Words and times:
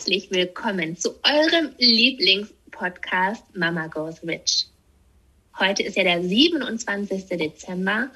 Herzlich 0.00 0.30
willkommen 0.30 0.96
zu 0.96 1.10
eurem 1.22 1.74
Lieblingspodcast 1.76 3.44
Mama 3.54 3.86
Goes 3.88 4.22
Rich. 4.22 4.68
Heute 5.58 5.82
ist 5.82 5.94
ja 5.94 6.04
der 6.04 6.24
27. 6.24 7.26
Dezember. 7.26 8.08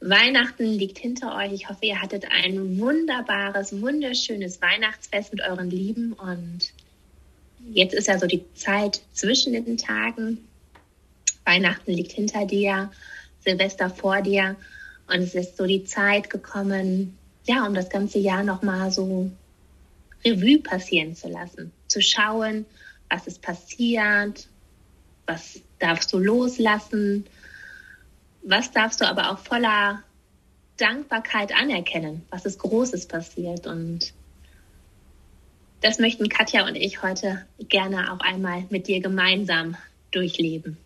Weihnachten 0.00 0.66
liegt 0.66 0.98
hinter 0.98 1.34
euch. 1.34 1.54
Ich 1.54 1.70
hoffe, 1.70 1.86
ihr 1.86 2.02
hattet 2.02 2.26
ein 2.30 2.78
wunderbares, 2.78 3.80
wunderschönes 3.80 4.60
Weihnachtsfest 4.60 5.32
mit 5.32 5.40
euren 5.40 5.70
Lieben 5.70 6.12
und 6.12 6.74
jetzt 7.72 7.94
ist 7.94 8.08
ja 8.08 8.18
so 8.18 8.26
die 8.26 8.44
Zeit 8.52 9.00
zwischen 9.14 9.54
den 9.54 9.78
Tagen. 9.78 10.46
Weihnachten 11.46 11.92
liegt 11.92 12.12
hinter 12.12 12.44
dir, 12.44 12.90
Silvester 13.40 13.88
vor 13.88 14.20
dir 14.20 14.56
und 15.06 15.20
es 15.20 15.34
ist 15.34 15.56
so 15.56 15.64
die 15.64 15.84
Zeit 15.84 16.28
gekommen, 16.28 17.16
ja, 17.46 17.66
um 17.66 17.72
das 17.72 17.88
ganze 17.88 18.18
Jahr 18.18 18.44
nochmal 18.44 18.92
so 18.92 19.30
Revue 20.26 20.58
passieren 20.58 21.14
zu 21.14 21.28
lassen, 21.28 21.72
zu 21.86 22.02
schauen, 22.02 22.66
was 23.08 23.26
ist 23.26 23.42
passiert, 23.42 24.48
was 25.26 25.60
darfst 25.78 26.12
du 26.12 26.18
loslassen, 26.18 27.26
was 28.42 28.72
darfst 28.72 29.00
du 29.00 29.08
aber 29.08 29.30
auch 29.30 29.38
voller 29.38 30.02
Dankbarkeit 30.76 31.52
anerkennen, 31.54 32.22
was 32.30 32.44
ist 32.44 32.58
Großes 32.58 33.06
passiert 33.06 33.66
und 33.66 34.12
das 35.80 35.98
möchten 35.98 36.28
Katja 36.28 36.66
und 36.66 36.74
ich 36.74 37.02
heute 37.02 37.46
gerne 37.68 38.12
auch 38.12 38.20
einmal 38.20 38.64
mit 38.70 38.88
dir 38.88 39.00
gemeinsam 39.00 39.76
durchleben. 40.10 40.78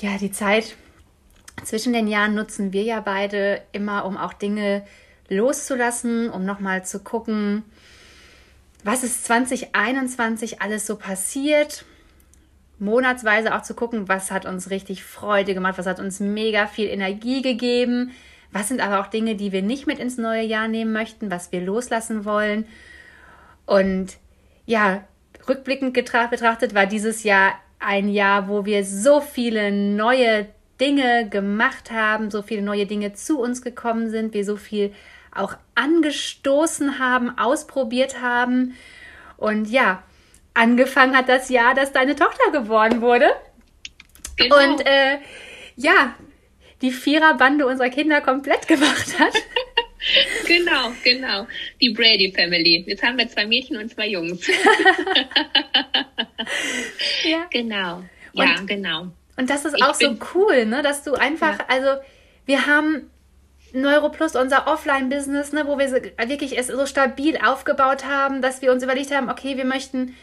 Ja, 0.00 0.18
die 0.18 0.30
Zeit 0.30 0.76
zwischen 1.64 1.92
den 1.92 2.08
Jahren 2.08 2.34
nutzen 2.34 2.72
wir 2.72 2.82
ja 2.82 3.00
beide 3.00 3.62
immer, 3.72 4.04
um 4.04 4.16
auch 4.16 4.32
Dinge 4.34 4.86
loszulassen, 5.28 6.30
um 6.30 6.44
nochmal 6.44 6.84
zu 6.84 7.00
gucken, 7.00 7.62
was 8.84 9.02
ist 9.02 9.24
2021 9.24 10.60
alles 10.60 10.86
so 10.86 10.96
passiert. 10.96 11.84
Monatsweise 12.78 13.54
auch 13.54 13.62
zu 13.62 13.74
gucken, 13.74 14.08
was 14.08 14.30
hat 14.30 14.46
uns 14.46 14.70
richtig 14.70 15.04
Freude 15.04 15.54
gemacht, 15.54 15.78
was 15.78 15.86
hat 15.86 16.00
uns 16.00 16.20
mega 16.20 16.66
viel 16.66 16.88
Energie 16.88 17.40
gegeben, 17.40 18.12
was 18.52 18.68
sind 18.68 18.80
aber 18.80 19.00
auch 19.00 19.06
Dinge, 19.06 19.36
die 19.36 19.52
wir 19.52 19.62
nicht 19.62 19.86
mit 19.86 19.98
ins 19.98 20.18
neue 20.18 20.42
Jahr 20.42 20.68
nehmen 20.68 20.92
möchten, 20.92 21.30
was 21.30 21.50
wir 21.50 21.60
loslassen 21.60 22.24
wollen. 22.24 22.66
Und 23.64 24.16
ja, 24.66 25.04
rückblickend 25.48 25.94
betrachtet 25.94 26.74
war 26.74 26.86
dieses 26.86 27.22
Jahr 27.22 27.54
ein 27.78 28.08
Jahr, 28.08 28.48
wo 28.48 28.64
wir 28.64 28.84
so 28.84 29.20
viele 29.20 29.72
neue 29.72 30.46
Dinge 30.80 31.28
gemacht 31.28 31.90
haben, 31.90 32.30
so 32.30 32.42
viele 32.42 32.62
neue 32.62 32.86
Dinge 32.86 33.14
zu 33.14 33.40
uns 33.40 33.62
gekommen 33.62 34.10
sind, 34.10 34.34
wir 34.34 34.44
so 34.44 34.56
viel 34.56 34.92
auch 35.34 35.56
angestoßen 35.74 36.98
haben, 36.98 37.38
ausprobiert 37.38 38.20
haben. 38.20 38.76
Und 39.36 39.70
ja, 39.70 40.02
angefangen 40.54 41.16
hat 41.16 41.28
das 41.28 41.48
Jahr, 41.48 41.74
dass 41.74 41.92
deine 41.92 42.16
Tochter 42.16 42.50
geboren 42.52 43.00
wurde. 43.00 43.28
Genau. 44.36 44.56
Und 44.56 44.86
äh, 44.86 45.18
ja, 45.76 46.14
die 46.82 46.90
Viererbande 46.90 47.66
unserer 47.66 47.90
Kinder 47.90 48.20
komplett 48.20 48.66
gemacht 48.68 49.18
hat. 49.18 49.34
genau, 50.46 50.92
genau. 51.02 51.46
Die 51.80 51.90
Brady 51.90 52.32
Family. 52.32 52.84
Jetzt 52.86 53.02
haben 53.02 53.18
wir 53.18 53.28
zwei 53.28 53.46
Mädchen 53.46 53.76
und 53.76 53.90
zwei 53.90 54.08
Jungs. 54.08 54.46
ja. 57.24 57.46
Genau. 57.50 58.04
Ja, 58.32 58.58
und, 58.58 58.66
genau. 58.66 59.12
Und 59.36 59.50
das 59.50 59.64
ist 59.64 59.76
ich 59.76 59.82
auch 59.82 59.94
so 59.94 60.16
cool, 60.34 60.66
ne, 60.66 60.82
dass 60.82 61.02
du 61.02 61.14
einfach, 61.14 61.58
ja. 61.58 61.64
also 61.68 62.00
wir 62.46 62.66
haben 62.66 63.10
Neuroplus, 63.72 64.36
unser 64.36 64.68
Offline-Business, 64.68 65.52
ne, 65.52 65.66
wo 65.66 65.78
wir 65.78 65.90
wirklich 65.90 66.56
es 66.56 66.68
so 66.68 66.86
stabil 66.86 67.36
aufgebaut 67.44 68.04
haben, 68.04 68.40
dass 68.40 68.62
wir 68.62 68.70
uns 68.70 68.84
überlegt 68.84 69.12
haben, 69.12 69.28
okay, 69.28 69.56
wir 69.56 69.64
möchten 69.64 70.14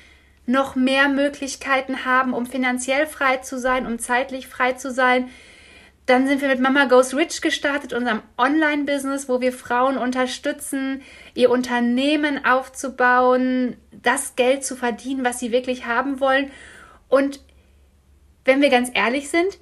noch 0.46 0.76
mehr 0.76 1.10
Möglichkeiten 1.10 2.06
haben, 2.06 2.34
um 2.34 2.46
finanziell 2.46 3.06
frei 3.06 3.38
zu 3.38 3.60
sein, 3.60 3.86
um 3.86 4.00
zeitlich 4.00 4.48
frei 4.48 4.74
zu 4.74 4.92
sein. 4.92 5.30
Dann 6.06 6.28
sind 6.28 6.42
wir 6.42 6.48
mit 6.48 6.60
Mama 6.60 6.86
Goes 6.86 7.16
Rich 7.16 7.42
gestartet, 7.42 7.94
unserem 7.94 8.22
Online-Business, 8.38 9.30
wo 9.30 9.40
wir 9.40 9.54
Frauen 9.54 9.98
unterstützen, 9.98 11.02
ihr 11.36 11.52
Unternehmen 11.52 12.44
aufzubauen, 12.44 13.78
das 13.92 14.36
Geld 14.36 14.66
zu 14.66 14.76
verdienen, 14.76 15.24
was 15.24 15.40
sie 15.40 15.52
wirklich 15.52 15.86
haben 15.86 16.20
wollen. 16.20 16.52
Und 17.08 17.42
wenn 18.46 18.62
wir 18.62 18.70
ganz 18.70 18.92
ehrlich 18.94 19.30
sind, 19.30 19.58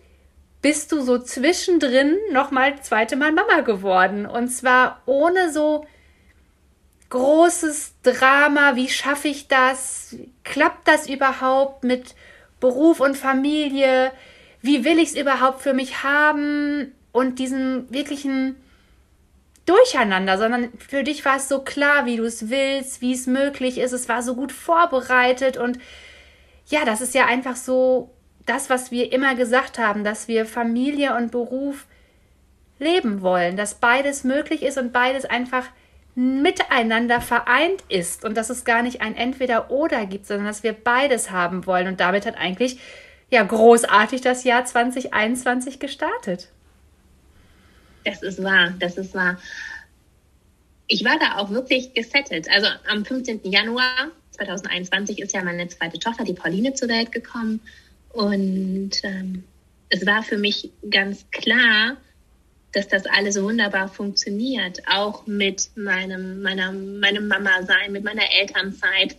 bist 0.62 0.92
du 0.92 1.02
so 1.02 1.20
zwischendrin 1.20 2.18
nochmal 2.32 2.82
zweite 2.82 3.16
Mal 3.16 3.32
Mama 3.32 3.62
geworden. 3.62 4.26
Und 4.26 4.50
zwar 4.50 5.02
ohne 5.06 5.52
so 5.52 5.86
großes 7.10 7.94
Drama, 8.04 8.76
wie 8.76 8.90
schaffe 8.90 9.30
ich 9.30 9.48
das? 9.48 10.16
Klappt 10.44 10.88
das 10.88 11.10
überhaupt 11.10 11.84
mit 11.84 12.16
Beruf 12.60 13.00
und 13.00 13.18
Familie? 13.18 14.12
Wie 14.62 14.84
will 14.84 15.00
ich 15.00 15.10
es 15.10 15.16
überhaupt 15.16 15.62
für 15.62 15.74
mich 15.74 16.04
haben? 16.04 16.94
Und 17.12 17.40
diesen 17.40 17.92
wirklichen 17.92 18.56
Durcheinander, 19.66 20.38
sondern 20.38 20.72
für 20.78 21.04
dich 21.04 21.26
war 21.26 21.38
es 21.38 21.48
so 21.48 21.62
klar, 21.62 22.06
wie 22.06 22.18
du 22.18 22.24
es 22.24 22.50
willst, 22.50 23.02
wie 23.02 23.14
es 23.14 23.28
möglich 23.28 23.78
ist. 23.78 23.92
Es 23.92 24.10
war 24.10 24.22
so 24.24 24.36
gut 24.36 24.52
vorbereitet 24.52 25.58
und 25.58 25.80
ja, 26.68 26.86
das 26.86 27.02
ist 27.02 27.16
ja 27.16 27.26
einfach 27.26 27.56
so 27.56 28.12
das, 28.50 28.70
was 28.70 28.92
wir 28.92 29.12
immer 29.12 29.36
gesagt 29.36 29.78
haben, 29.78 30.04
dass 30.04 30.28
wir 30.28 30.46
Familie 30.46 31.16
und 31.16 31.32
Beruf 31.32 31.86
leben 32.80 33.22
wollen, 33.22 33.58
dass 33.58 33.76
beides 33.76 34.24
möglich 34.24 34.64
ist 34.64 34.78
und 34.78 34.92
beides 34.92 35.26
einfach 35.26 35.66
miteinander 36.16 37.22
vereint 37.22 37.84
ist 37.88 38.26
und 38.26 38.36
dass 38.36 38.50
es 38.50 38.66
gar 38.66 38.82
nicht 38.82 39.02
ein 39.02 39.16
Entweder-Oder 39.16 40.06
gibt, 40.06 40.26
sondern 40.26 40.48
dass 40.48 40.64
wir 40.64 40.74
beides 40.74 41.32
haben 41.32 41.66
wollen. 41.66 41.88
Und 41.88 42.00
damit 42.00 42.26
hat 42.26 42.38
eigentlich 42.38 42.80
ja 43.30 43.44
großartig 43.44 44.22
das 44.22 44.44
Jahr 44.44 44.66
2021 44.66 45.80
gestartet. 45.80 46.50
Das 48.04 48.24
ist 48.24 48.44
wahr, 48.44 48.74
das 48.80 48.98
ist 48.98 49.14
wahr. 49.14 49.38
Ich 50.88 51.06
war 51.06 51.20
da 51.20 51.38
auch 51.38 51.52
wirklich 51.52 51.94
gesettelt. 51.94 52.48
Also 52.52 52.68
am 52.90 53.06
15. 53.06 53.42
Januar 53.44 54.08
2021 54.32 55.20
ist 55.20 55.34
ja 55.34 55.44
meine 55.44 55.68
zweite 55.68 56.00
Tochter, 56.00 56.24
die 56.24 56.34
Pauline, 56.34 56.74
zur 56.74 56.90
Welt 56.90 57.12
gekommen. 57.12 57.62
Und 58.10 58.92
ähm, 59.04 59.44
es 59.90 60.06
war 60.06 60.24
für 60.24 60.38
mich 60.38 60.72
ganz 60.90 61.26
klar, 61.32 61.98
dass 62.72 62.88
das 62.88 63.06
alles 63.06 63.42
wunderbar 63.42 63.88
funktioniert, 63.88 64.82
auch 64.88 65.26
mit 65.26 65.70
meinem, 65.76 66.42
meiner, 66.42 66.72
meinem 66.72 67.28
Mama-Sein, 67.28 67.92
mit 67.92 68.04
meiner 68.04 68.32
Elternzeit. 68.40 69.16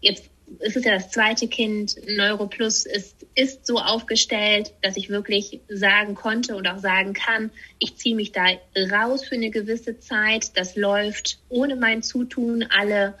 Jetzt 0.00 0.30
ist 0.60 0.76
es 0.76 0.84
ja 0.84 0.94
das 0.94 1.10
zweite 1.10 1.48
Kind. 1.48 1.96
Neuroplus 2.08 2.86
ist, 2.86 3.26
ist 3.34 3.66
so 3.66 3.78
aufgestellt, 3.78 4.72
dass 4.82 4.96
ich 4.96 5.10
wirklich 5.10 5.60
sagen 5.68 6.14
konnte 6.14 6.56
und 6.56 6.66
auch 6.68 6.78
sagen 6.78 7.12
kann, 7.12 7.50
ich 7.78 7.96
ziehe 7.96 8.14
mich 8.14 8.32
da 8.32 8.46
raus 8.90 9.24
für 9.24 9.34
eine 9.34 9.50
gewisse 9.50 9.98
Zeit. 9.98 10.56
Das 10.56 10.76
läuft 10.76 11.38
ohne 11.48 11.76
mein 11.76 12.02
Zutun. 12.02 12.64
Alle 12.70 13.14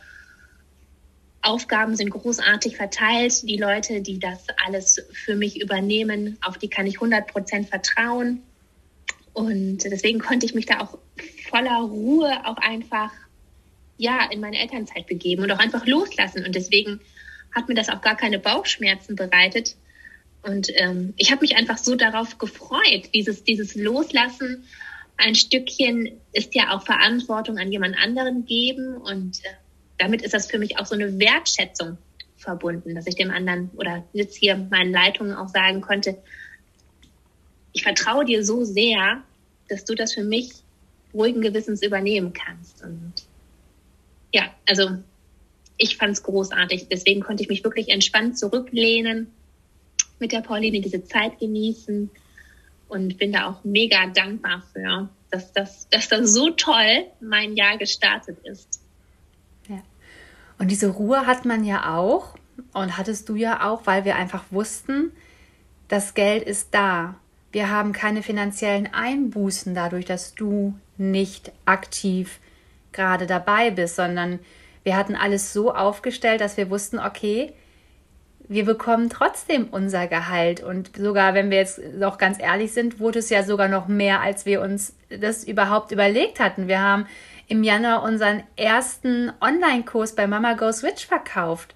Aufgaben 1.46 1.96
sind 1.96 2.10
großartig 2.10 2.76
verteilt. 2.76 3.48
Die 3.48 3.56
Leute, 3.56 4.02
die 4.02 4.18
das 4.18 4.46
alles 4.64 5.00
für 5.12 5.36
mich 5.36 5.60
übernehmen, 5.60 6.38
auf 6.44 6.58
die 6.58 6.68
kann 6.68 6.86
ich 6.86 6.96
100 6.96 7.28
Prozent 7.28 7.68
vertrauen. 7.68 8.42
Und 9.32 9.84
deswegen 9.84 10.18
konnte 10.18 10.46
ich 10.46 10.54
mich 10.54 10.66
da 10.66 10.80
auch 10.80 10.98
voller 11.50 11.78
Ruhe 11.80 12.46
auch 12.46 12.56
einfach 12.56 13.12
ja 13.96 14.28
in 14.30 14.40
meine 14.40 14.58
Elternzeit 14.58 15.06
begeben 15.06 15.42
und 15.42 15.52
auch 15.52 15.58
einfach 15.58 15.86
loslassen. 15.86 16.44
Und 16.44 16.54
deswegen 16.54 17.00
hat 17.54 17.68
mir 17.68 17.74
das 17.74 17.88
auch 17.88 18.00
gar 18.00 18.16
keine 18.16 18.38
Bauchschmerzen 18.38 19.14
bereitet. 19.14 19.76
Und 20.42 20.68
ähm, 20.74 21.14
ich 21.16 21.30
habe 21.30 21.42
mich 21.42 21.56
einfach 21.56 21.78
so 21.78 21.94
darauf 21.94 22.38
gefreut, 22.38 23.10
dieses, 23.14 23.44
dieses 23.44 23.74
Loslassen. 23.74 24.64
Ein 25.16 25.34
Stückchen 25.34 26.20
ist 26.32 26.54
ja 26.54 26.74
auch 26.74 26.84
Verantwortung 26.84 27.58
an 27.58 27.72
jemand 27.72 27.96
anderen 27.98 28.44
geben 28.46 28.96
und 28.96 29.44
äh, 29.44 29.48
damit 29.98 30.22
ist 30.22 30.34
das 30.34 30.46
für 30.50 30.58
mich 30.58 30.78
auch 30.78 30.86
so 30.86 30.94
eine 30.94 31.18
Wertschätzung 31.18 31.98
verbunden, 32.36 32.94
dass 32.94 33.06
ich 33.06 33.16
dem 33.16 33.30
anderen 33.30 33.70
oder 33.76 34.04
jetzt 34.12 34.36
hier 34.36 34.56
meinen 34.56 34.92
Leitungen 34.92 35.34
auch 35.34 35.48
sagen 35.48 35.80
konnte, 35.80 36.18
ich 37.72 37.82
vertraue 37.82 38.24
dir 38.24 38.44
so 38.44 38.64
sehr, 38.64 39.22
dass 39.68 39.84
du 39.84 39.94
das 39.94 40.14
für 40.14 40.24
mich 40.24 40.52
ruhigen 41.12 41.40
Gewissens 41.40 41.82
übernehmen 41.82 42.32
kannst. 42.32 42.82
Und 42.82 43.12
ja, 44.32 44.44
also 44.66 44.98
ich 45.76 45.96
fand 45.96 46.12
es 46.12 46.22
großartig. 46.22 46.88
Deswegen 46.88 47.20
konnte 47.20 47.42
ich 47.42 47.48
mich 47.48 47.64
wirklich 47.64 47.88
entspannt 47.88 48.38
zurücklehnen, 48.38 49.30
mit 50.18 50.32
der 50.32 50.40
Pauline 50.40 50.80
diese 50.80 51.04
Zeit 51.04 51.38
genießen 51.38 52.10
und 52.88 53.18
bin 53.18 53.32
da 53.32 53.50
auch 53.50 53.64
mega 53.64 54.06
dankbar 54.06 54.62
für, 54.72 55.10
dass 55.30 55.52
das, 55.52 55.88
dass 55.90 56.08
das 56.08 56.32
so 56.32 56.50
toll 56.50 57.04
mein 57.20 57.56
Jahr 57.56 57.76
gestartet 57.76 58.38
ist. 58.44 58.80
Und 60.58 60.70
diese 60.70 60.88
Ruhe 60.88 61.26
hat 61.26 61.44
man 61.44 61.64
ja 61.64 61.94
auch 61.96 62.34
und 62.72 62.96
hattest 62.96 63.28
du 63.28 63.36
ja 63.36 63.68
auch, 63.68 63.82
weil 63.84 64.04
wir 64.04 64.16
einfach 64.16 64.44
wussten, 64.50 65.12
das 65.88 66.14
Geld 66.14 66.42
ist 66.42 66.68
da. 66.72 67.14
Wir 67.52 67.70
haben 67.70 67.92
keine 67.92 68.22
finanziellen 68.22 68.92
Einbußen 68.92 69.74
dadurch, 69.74 70.04
dass 70.04 70.34
du 70.34 70.74
nicht 70.96 71.52
aktiv 71.64 72.40
gerade 72.92 73.26
dabei 73.26 73.70
bist, 73.70 73.96
sondern 73.96 74.40
wir 74.82 74.96
hatten 74.96 75.14
alles 75.14 75.52
so 75.52 75.74
aufgestellt, 75.74 76.40
dass 76.40 76.56
wir 76.56 76.70
wussten, 76.70 76.98
okay, 76.98 77.52
wir 78.48 78.64
bekommen 78.64 79.10
trotzdem 79.10 79.68
unser 79.70 80.06
Gehalt. 80.06 80.62
Und 80.62 80.96
sogar, 80.96 81.34
wenn 81.34 81.50
wir 81.50 81.58
jetzt 81.58 81.80
noch 81.94 82.18
ganz 82.18 82.40
ehrlich 82.40 82.72
sind, 82.72 83.00
wurde 83.00 83.18
es 83.18 83.30
ja 83.30 83.42
sogar 83.42 83.68
noch 83.68 83.88
mehr, 83.88 84.20
als 84.20 84.46
wir 84.46 84.60
uns 84.60 84.94
das 85.08 85.44
überhaupt 85.44 85.90
überlegt 85.90 86.40
hatten. 86.40 86.68
Wir 86.68 86.80
haben 86.80 87.06
im 87.48 87.62
Januar 87.62 88.02
unseren 88.02 88.42
ersten 88.56 89.32
Online-Kurs 89.40 90.14
bei 90.14 90.26
Mama 90.26 90.54
Go 90.54 90.72
Switch 90.72 91.06
verkauft 91.06 91.74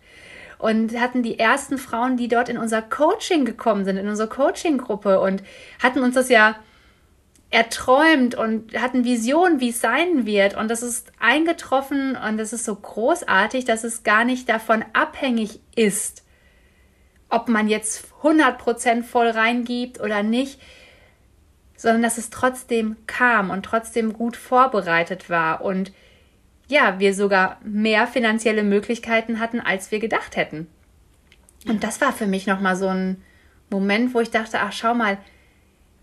und 0.58 0.98
hatten 1.00 1.22
die 1.22 1.38
ersten 1.38 1.78
Frauen, 1.78 2.16
die 2.16 2.28
dort 2.28 2.48
in 2.48 2.58
unser 2.58 2.82
Coaching 2.82 3.44
gekommen 3.44 3.84
sind, 3.84 3.96
in 3.96 4.08
unsere 4.08 4.28
Coaching-Gruppe 4.28 5.20
und 5.20 5.42
hatten 5.82 6.00
uns 6.00 6.14
das 6.14 6.28
ja 6.28 6.56
erträumt 7.50 8.36
und 8.36 8.80
hatten 8.80 9.04
Visionen, 9.04 9.60
wie 9.60 9.70
es 9.70 9.80
sein 9.80 10.24
wird. 10.24 10.56
Und 10.56 10.70
das 10.70 10.82
ist 10.82 11.10
eingetroffen 11.18 12.16
und 12.16 12.38
das 12.38 12.52
ist 12.52 12.64
so 12.64 12.76
großartig, 12.76 13.64
dass 13.64 13.84
es 13.84 14.04
gar 14.04 14.24
nicht 14.24 14.48
davon 14.48 14.84
abhängig 14.92 15.60
ist, 15.74 16.24
ob 17.28 17.48
man 17.48 17.68
jetzt 17.68 18.06
100% 18.22 19.02
voll 19.02 19.28
reingibt 19.28 20.00
oder 20.00 20.22
nicht, 20.22 20.60
sondern 21.80 22.02
dass 22.02 22.18
es 22.18 22.28
trotzdem 22.28 22.94
kam 23.06 23.48
und 23.48 23.64
trotzdem 23.64 24.12
gut 24.12 24.36
vorbereitet 24.36 25.30
war 25.30 25.62
und 25.62 25.92
ja, 26.68 27.00
wir 27.00 27.14
sogar 27.14 27.58
mehr 27.64 28.06
finanzielle 28.06 28.62
Möglichkeiten 28.62 29.40
hatten, 29.40 29.60
als 29.60 29.90
wir 29.90 29.98
gedacht 29.98 30.36
hätten. 30.36 30.66
Und 31.66 31.82
das 31.82 32.02
war 32.02 32.12
für 32.12 32.26
mich 32.26 32.46
nochmal 32.46 32.76
so 32.76 32.88
ein 32.88 33.22
Moment, 33.70 34.12
wo 34.12 34.20
ich 34.20 34.30
dachte, 34.30 34.60
ach 34.60 34.74
schau 34.74 34.92
mal, 34.92 35.16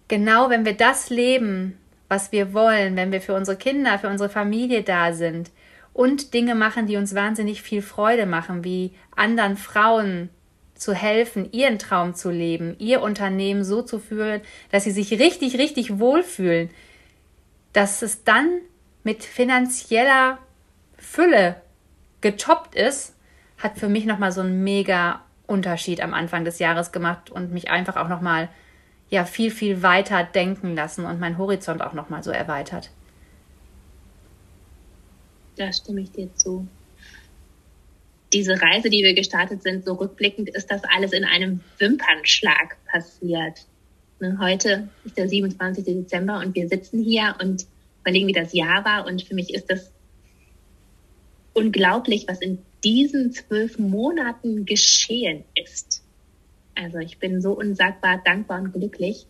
genau 0.08 0.50
wenn 0.50 0.66
wir 0.66 0.74
das 0.74 1.12
leben, 1.12 1.78
was 2.08 2.32
wir 2.32 2.54
wollen, 2.54 2.96
wenn 2.96 3.12
wir 3.12 3.22
für 3.22 3.36
unsere 3.36 3.56
Kinder, 3.56 4.00
für 4.00 4.10
unsere 4.10 4.30
Familie 4.30 4.82
da 4.82 5.14
sind 5.14 5.52
und 5.94 6.34
Dinge 6.34 6.56
machen, 6.56 6.88
die 6.88 6.98
uns 6.98 7.14
wahnsinnig 7.14 7.62
viel 7.62 7.84
Freude 7.84 8.26
machen, 8.26 8.64
wie 8.64 8.96
anderen 9.16 9.58
Frauen 9.58 10.30
zu 10.78 10.94
helfen, 10.94 11.52
ihren 11.52 11.80
Traum 11.80 12.16
zu 12.16 12.30
leben, 12.30 12.76
ihr 12.80 13.02
Unternehmen 13.02 13.64
so 13.64 13.82
zu 13.82 14.00
führen, 14.00 14.42
dass 14.72 14.84
sie 14.84 14.92
sich 14.92 15.12
richtig, 15.12 15.58
richtig 15.58 16.00
wohlfühlen, 16.00 16.70
dass 17.74 18.02
es 18.02 18.24
dann 18.24 18.62
mit 19.04 19.24
finanzieller 19.24 20.38
Fülle 20.98 21.62
getoppt 22.22 22.76
ist, 22.76 23.16
hat 23.58 23.78
für 23.78 23.90
mich 23.90 24.06
nochmal 24.06 24.32
so 24.32 24.42
einen 24.42 24.64
mega 24.64 25.22
Unterschied 25.48 26.02
am 26.02 26.14
Anfang 26.14 26.46
des 26.46 26.60
Jahres 26.60 26.92
gemacht 26.92 27.30
und 27.30 27.52
mich 27.52 27.70
einfach 27.70 27.96
auch 27.96 28.10
nochmal 28.10 28.50
ja 29.10 29.26
viel, 29.26 29.52
viel 29.52 29.82
weiter 29.84 30.24
denken 30.24 30.76
lassen 30.76 31.06
und 31.06 31.20
mein 31.20 31.38
Horizont 31.38 31.82
auch 31.82 31.94
nochmal 31.94 32.24
so 32.24 32.32
erweitert. 32.32 32.92
Da 35.56 35.72
stimme 35.72 36.02
ich 36.02 36.12
dir 36.12 36.34
zu. 36.36 36.68
Diese 38.34 38.62
Reise, 38.62 38.90
die 38.90 39.04
wir 39.04 39.14
gestartet 39.14 39.64
sind, 39.64 39.86
so 39.86 39.94
rückblickend, 39.94 40.50
ist 40.50 40.70
das 40.70 40.82
alles 40.84 41.14
in 41.14 41.24
einem 41.24 41.62
Wimpernschlag 41.78 42.78
passiert. 42.86 43.66
Ne, 44.20 44.38
heute 44.42 44.90
ist 45.06 45.18
der 45.18 45.30
27. 45.30 45.86
Dezember 45.86 46.40
und 46.40 46.56
wir 46.56 46.68
sitzen 46.68 47.04
hier 47.04 47.36
und 47.40 47.66
überlegen, 48.02 48.28
wie 48.28 48.34
das 48.34 48.54
Jahr 48.54 48.84
war. 48.84 49.06
Und 49.06 49.22
für 49.22 49.36
mich 49.36 49.54
ist 49.54 49.70
das 49.70 49.92
unglaublich, 51.54 52.28
was 52.28 52.42
in 52.42 52.60
diesen 52.84 53.32
zwölf 53.32 53.78
Monaten 53.80 54.66
geschehen 54.66 55.44
ist. 55.56 56.04
Also 56.76 57.00
ich 57.00 57.18
bin 57.18 57.42
so 57.42 57.54
unsagbar 57.54 58.22
dankbar 58.24 58.62
und 58.62 58.74
glücklich. 58.74 59.26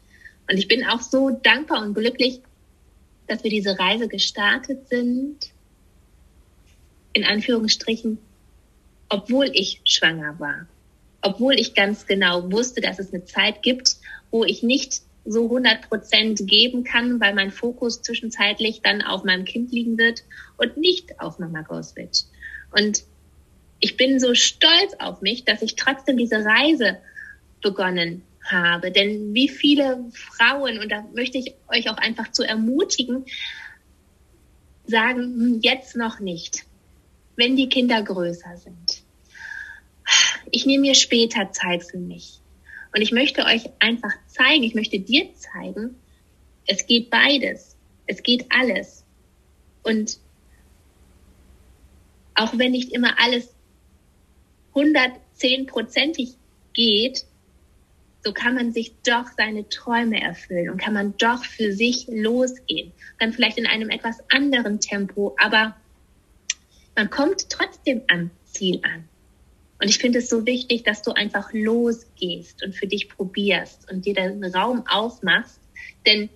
Und 0.49 0.57
ich 0.57 0.67
bin 0.67 0.85
auch 0.85 1.01
so 1.01 1.29
dankbar 1.29 1.81
und 1.81 1.93
glücklich, 1.93 2.41
dass 3.27 3.43
wir 3.43 3.51
diese 3.51 3.77
Reise 3.77 4.07
gestartet 4.07 4.87
sind, 4.87 5.51
in 7.13 7.23
Anführungsstrichen, 7.23 8.19
obwohl 9.09 9.49
ich 9.53 9.81
schwanger 9.83 10.39
war. 10.39 10.67
Obwohl 11.21 11.55
ich 11.59 11.73
ganz 11.73 12.05
genau 12.05 12.51
wusste, 12.51 12.81
dass 12.81 12.99
es 12.99 13.13
eine 13.13 13.25
Zeit 13.25 13.63
gibt, 13.63 13.97
wo 14.31 14.43
ich 14.43 14.63
nicht 14.63 15.01
so 15.25 15.43
100 15.45 15.89
Prozent 15.89 16.47
geben 16.47 16.83
kann, 16.83 17.19
weil 17.19 17.33
mein 17.33 17.51
Fokus 17.51 18.01
zwischenzeitlich 18.01 18.81
dann 18.81 19.01
auf 19.01 19.23
meinem 19.23 19.45
Kind 19.45 19.71
liegen 19.71 19.97
wird 19.97 20.23
und 20.57 20.77
nicht 20.77 21.19
auf 21.19 21.37
Mama 21.39 21.61
Go 21.61 21.81
Switch. 21.81 22.23
Und 22.71 23.03
ich 23.79 23.97
bin 23.97 24.19
so 24.19 24.33
stolz 24.33 24.93
auf 24.99 25.21
mich, 25.21 25.43
dass 25.43 25.61
ich 25.61 25.75
trotzdem 25.75 26.17
diese 26.17 26.43
Reise 26.43 26.97
begonnen 27.61 28.23
habe. 28.43 28.91
Denn 28.91 29.33
wie 29.33 29.49
viele 29.49 30.05
Frauen, 30.11 30.79
und 30.79 30.91
da 30.91 31.05
möchte 31.13 31.37
ich 31.37 31.53
euch 31.67 31.89
auch 31.89 31.97
einfach 31.97 32.31
zu 32.31 32.43
ermutigen, 32.43 33.25
sagen, 34.85 35.21
hm, 35.21 35.59
jetzt 35.61 35.95
noch 35.95 36.19
nicht, 36.19 36.65
wenn 37.35 37.55
die 37.55 37.69
Kinder 37.69 38.01
größer 38.01 38.57
sind. 38.57 38.86
Ich 40.51 40.65
nehme 40.65 40.81
mir 40.81 40.95
später 40.95 41.51
Zeit 41.51 41.83
für 41.83 41.97
mich. 41.97 42.39
Und 42.93 43.01
ich 43.01 43.11
möchte 43.11 43.45
euch 43.45 43.69
einfach 43.79 44.13
zeigen, 44.27 44.63
ich 44.63 44.75
möchte 44.75 44.99
dir 44.99 45.33
zeigen, 45.35 45.95
es 46.65 46.85
geht 46.85 47.09
beides. 47.09 47.75
Es 48.05 48.23
geht 48.23 48.45
alles. 48.49 49.05
Und 49.83 50.19
auch 52.35 52.57
wenn 52.57 52.71
nicht 52.71 52.91
immer 52.93 53.19
alles 53.19 53.53
110-prozentig 54.73 56.35
geht, 56.73 57.25
so 58.23 58.33
kann 58.33 58.55
man 58.55 58.73
sich 58.73 58.93
doch 59.03 59.25
seine 59.37 59.69
Träume 59.69 60.21
erfüllen 60.21 60.69
und 60.69 60.81
kann 60.81 60.93
man 60.93 61.15
doch 61.17 61.43
für 61.45 61.71
sich 61.73 62.07
losgehen. 62.09 62.91
Dann 63.19 63.33
vielleicht 63.33 63.57
in 63.57 63.65
einem 63.65 63.89
etwas 63.89 64.17
anderen 64.29 64.79
Tempo, 64.79 65.35
aber 65.39 65.75
man 66.95 67.09
kommt 67.09 67.49
trotzdem 67.49 68.01
am 68.07 68.31
Ziel 68.45 68.81
an. 68.83 69.07
Und 69.79 69.89
ich 69.89 69.99
finde 69.99 70.19
es 70.19 70.29
so 70.29 70.45
wichtig, 70.45 70.83
dass 70.83 71.03
du 71.03 71.11
einfach 71.11 71.49
losgehst 71.53 72.63
und 72.63 72.75
für 72.75 72.87
dich 72.87 73.09
probierst 73.09 73.91
und 73.91 74.05
dir 74.05 74.15
den 74.15 74.43
Raum 74.43 74.85
aufmachst. 74.87 75.59
Denn 76.05 76.29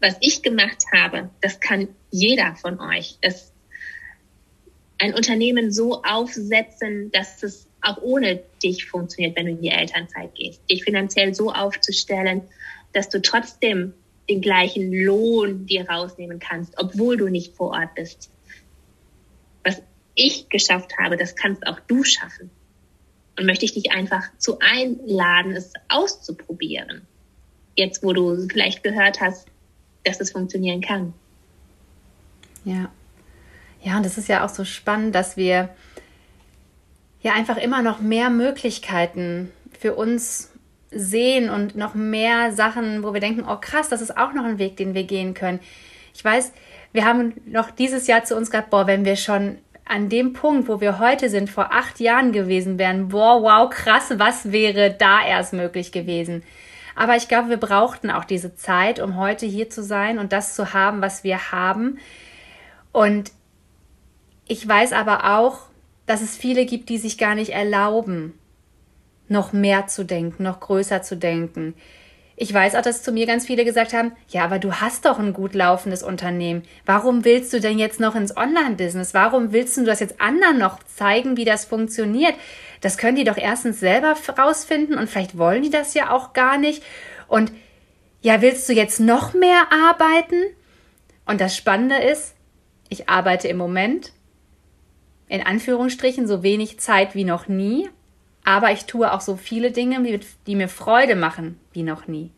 was 0.00 0.16
ich 0.20 0.42
gemacht 0.42 0.82
habe, 0.92 1.30
das 1.40 1.60
kann 1.60 1.88
jeder 2.10 2.56
von 2.56 2.80
euch. 2.80 3.18
Das 3.20 3.52
ein 4.98 5.14
Unternehmen 5.14 5.72
so 5.72 6.02
aufsetzen, 6.02 7.10
dass 7.10 7.42
es 7.42 7.66
auch 7.80 8.02
ohne 8.02 8.42
dich 8.62 8.84
funktioniert, 8.84 9.36
wenn 9.36 9.46
du 9.46 9.52
in 9.52 9.62
die 9.62 9.70
Elternzeit 9.70 10.34
gehst. 10.34 10.60
Dich 10.70 10.84
finanziell 10.84 11.34
so 11.34 11.50
aufzustellen, 11.50 12.42
dass 12.92 13.08
du 13.08 13.22
trotzdem 13.22 13.94
den 14.28 14.42
gleichen 14.42 14.92
Lohn 14.92 15.66
dir 15.66 15.88
rausnehmen 15.88 16.38
kannst, 16.38 16.74
obwohl 16.78 17.16
du 17.16 17.28
nicht 17.28 17.54
vor 17.56 17.70
Ort 17.70 17.94
bist. 17.94 18.30
Was 19.64 19.82
ich 20.14 20.48
geschafft 20.50 20.98
habe, 20.98 21.16
das 21.16 21.34
kannst 21.34 21.66
auch 21.66 21.80
du 21.80 22.04
schaffen. 22.04 22.50
Und 23.40 23.46
möchte 23.46 23.64
ich 23.64 23.72
dich 23.72 23.90
einfach 23.90 24.22
zu 24.36 24.58
einladen, 24.58 25.56
es 25.56 25.72
auszuprobieren. 25.88 27.06
Jetzt, 27.74 28.02
wo 28.02 28.12
du 28.12 28.46
vielleicht 28.48 28.82
gehört 28.82 29.22
hast, 29.22 29.48
dass 30.04 30.20
es 30.20 30.32
funktionieren 30.32 30.82
kann. 30.82 31.14
Ja. 32.66 32.90
Ja, 33.82 33.96
und 33.96 34.04
das 34.04 34.18
ist 34.18 34.28
ja 34.28 34.44
auch 34.44 34.50
so 34.50 34.66
spannend, 34.66 35.14
dass 35.14 35.38
wir 35.38 35.70
ja 37.22 37.32
einfach 37.32 37.56
immer 37.56 37.80
noch 37.80 38.00
mehr 38.00 38.28
Möglichkeiten 38.28 39.50
für 39.72 39.94
uns 39.94 40.50
sehen 40.90 41.48
und 41.48 41.76
noch 41.76 41.94
mehr 41.94 42.52
Sachen, 42.52 43.02
wo 43.02 43.14
wir 43.14 43.20
denken, 43.22 43.46
oh 43.48 43.56
krass, 43.56 43.88
das 43.88 44.02
ist 44.02 44.18
auch 44.18 44.34
noch 44.34 44.44
ein 44.44 44.58
Weg, 44.58 44.76
den 44.76 44.92
wir 44.92 45.04
gehen 45.04 45.32
können. 45.32 45.60
Ich 46.12 46.22
weiß, 46.22 46.52
wir 46.92 47.06
haben 47.06 47.40
noch 47.46 47.70
dieses 47.70 48.06
Jahr 48.06 48.22
zu 48.22 48.36
uns 48.36 48.50
gesagt, 48.50 48.68
boah, 48.68 48.86
wenn 48.86 49.06
wir 49.06 49.16
schon 49.16 49.56
an 49.90 50.08
dem 50.08 50.32
Punkt, 50.32 50.68
wo 50.68 50.80
wir 50.80 51.00
heute 51.00 51.28
sind, 51.28 51.50
vor 51.50 51.72
acht 51.72 51.98
Jahren 51.98 52.30
gewesen 52.30 52.78
wären, 52.78 53.08
boah, 53.08 53.42
wow, 53.42 53.68
krass, 53.68 54.12
was 54.16 54.52
wäre 54.52 54.92
da 54.92 55.26
erst 55.26 55.52
möglich 55.52 55.90
gewesen? 55.90 56.44
Aber 56.94 57.16
ich 57.16 57.26
glaube, 57.26 57.48
wir 57.48 57.56
brauchten 57.56 58.08
auch 58.10 58.24
diese 58.24 58.54
Zeit, 58.54 59.00
um 59.00 59.16
heute 59.16 59.46
hier 59.46 59.68
zu 59.68 59.82
sein 59.82 60.20
und 60.20 60.32
das 60.32 60.54
zu 60.54 60.74
haben, 60.74 61.02
was 61.02 61.24
wir 61.24 61.50
haben. 61.50 61.98
Und 62.92 63.32
ich 64.46 64.66
weiß 64.66 64.92
aber 64.92 65.38
auch, 65.38 65.58
dass 66.06 66.22
es 66.22 66.36
viele 66.36 66.66
gibt, 66.66 66.88
die 66.88 66.98
sich 66.98 67.18
gar 67.18 67.34
nicht 67.34 67.50
erlauben, 67.50 68.38
noch 69.26 69.52
mehr 69.52 69.88
zu 69.88 70.04
denken, 70.04 70.44
noch 70.44 70.60
größer 70.60 71.02
zu 71.02 71.16
denken. 71.16 71.74
Ich 72.42 72.54
weiß 72.54 72.74
auch, 72.74 72.80
dass 72.80 73.02
zu 73.02 73.12
mir 73.12 73.26
ganz 73.26 73.44
viele 73.44 73.66
gesagt 73.66 73.92
haben, 73.92 74.12
ja, 74.30 74.44
aber 74.44 74.58
du 74.58 74.72
hast 74.72 75.04
doch 75.04 75.18
ein 75.18 75.34
gut 75.34 75.54
laufendes 75.54 76.02
Unternehmen. 76.02 76.62
Warum 76.86 77.26
willst 77.26 77.52
du 77.52 77.60
denn 77.60 77.78
jetzt 77.78 78.00
noch 78.00 78.14
ins 78.14 78.34
Online-Business? 78.34 79.12
Warum 79.12 79.52
willst 79.52 79.76
du 79.76 79.84
das 79.84 80.00
jetzt 80.00 80.22
anderen 80.22 80.56
noch 80.56 80.82
zeigen, 80.84 81.36
wie 81.36 81.44
das 81.44 81.66
funktioniert? 81.66 82.32
Das 82.80 82.96
können 82.96 83.16
die 83.16 83.24
doch 83.24 83.36
erstens 83.36 83.78
selber 83.78 84.16
rausfinden 84.38 84.96
und 84.96 85.10
vielleicht 85.10 85.36
wollen 85.36 85.62
die 85.62 85.68
das 85.68 85.92
ja 85.92 86.12
auch 86.12 86.32
gar 86.32 86.56
nicht. 86.56 86.82
Und 87.28 87.52
ja, 88.22 88.40
willst 88.40 88.66
du 88.70 88.72
jetzt 88.72 89.00
noch 89.00 89.34
mehr 89.34 89.64
arbeiten? 89.70 90.42
Und 91.26 91.42
das 91.42 91.54
Spannende 91.54 91.98
ist, 91.98 92.34
ich 92.88 93.10
arbeite 93.10 93.48
im 93.48 93.58
Moment 93.58 94.12
in 95.28 95.44
Anführungsstrichen 95.44 96.26
so 96.26 96.42
wenig 96.42 96.80
Zeit 96.80 97.14
wie 97.14 97.24
noch 97.24 97.48
nie, 97.48 97.90
aber 98.44 98.72
ich 98.72 98.86
tue 98.86 99.12
auch 99.12 99.20
so 99.20 99.36
viele 99.36 99.70
Dinge, 99.70 100.20
die 100.46 100.56
mir 100.56 100.68
Freude 100.68 101.16
machen 101.16 101.58
wie 101.72 101.82
noch 101.82 102.08
nie. 102.08 102.30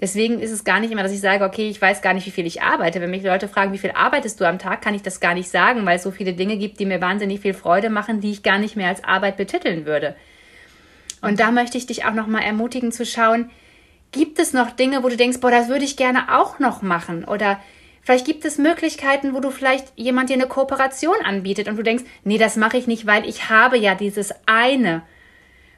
Deswegen 0.00 0.40
ist 0.40 0.50
es 0.50 0.64
gar 0.64 0.80
nicht 0.80 0.90
immer, 0.90 1.02
dass 1.02 1.12
ich 1.12 1.20
sage, 1.20 1.44
okay, 1.44 1.68
ich 1.68 1.80
weiß 1.80 2.00
gar 2.00 2.14
nicht, 2.14 2.26
wie 2.26 2.30
viel 2.30 2.46
ich 2.46 2.62
arbeite. 2.62 3.02
Wenn 3.02 3.10
mich 3.10 3.22
Leute 3.22 3.48
fragen, 3.48 3.72
wie 3.74 3.78
viel 3.78 3.90
arbeitest 3.90 4.40
du 4.40 4.46
am 4.46 4.58
Tag, 4.58 4.80
kann 4.80 4.94
ich 4.94 5.02
das 5.02 5.20
gar 5.20 5.34
nicht 5.34 5.50
sagen, 5.50 5.84
weil 5.84 5.96
es 5.96 6.02
so 6.02 6.10
viele 6.10 6.32
Dinge 6.32 6.56
gibt, 6.56 6.80
die 6.80 6.86
mir 6.86 7.02
wahnsinnig 7.02 7.40
viel 7.40 7.52
Freude 7.52 7.90
machen, 7.90 8.22
die 8.22 8.30
ich 8.30 8.42
gar 8.42 8.58
nicht 8.58 8.76
mehr 8.76 8.88
als 8.88 9.04
Arbeit 9.04 9.36
betiteln 9.36 9.84
würde. 9.84 10.16
Und 11.20 11.38
da 11.38 11.50
möchte 11.50 11.76
ich 11.76 11.84
dich 11.84 12.06
auch 12.06 12.14
nochmal 12.14 12.44
ermutigen 12.44 12.92
zu 12.92 13.04
schauen, 13.04 13.50
gibt 14.10 14.38
es 14.38 14.54
noch 14.54 14.70
Dinge, 14.70 15.02
wo 15.02 15.08
du 15.10 15.18
denkst, 15.18 15.40
boah, 15.40 15.50
das 15.50 15.68
würde 15.68 15.84
ich 15.84 15.98
gerne 15.98 16.38
auch 16.38 16.58
noch 16.58 16.80
machen? 16.80 17.24
Oder 17.24 17.60
Vielleicht 18.02 18.26
gibt 18.26 18.44
es 18.44 18.58
Möglichkeiten, 18.58 19.34
wo 19.34 19.40
du 19.40 19.50
vielleicht 19.50 19.92
jemand 19.96 20.30
dir 20.30 20.34
eine 20.34 20.48
Kooperation 20.48 21.16
anbietet 21.24 21.68
und 21.68 21.76
du 21.76 21.82
denkst, 21.82 22.04
nee, 22.24 22.38
das 22.38 22.56
mache 22.56 22.76
ich 22.76 22.86
nicht, 22.86 23.06
weil 23.06 23.28
ich 23.28 23.50
habe 23.50 23.76
ja 23.76 23.94
dieses 23.94 24.32
eine. 24.46 25.02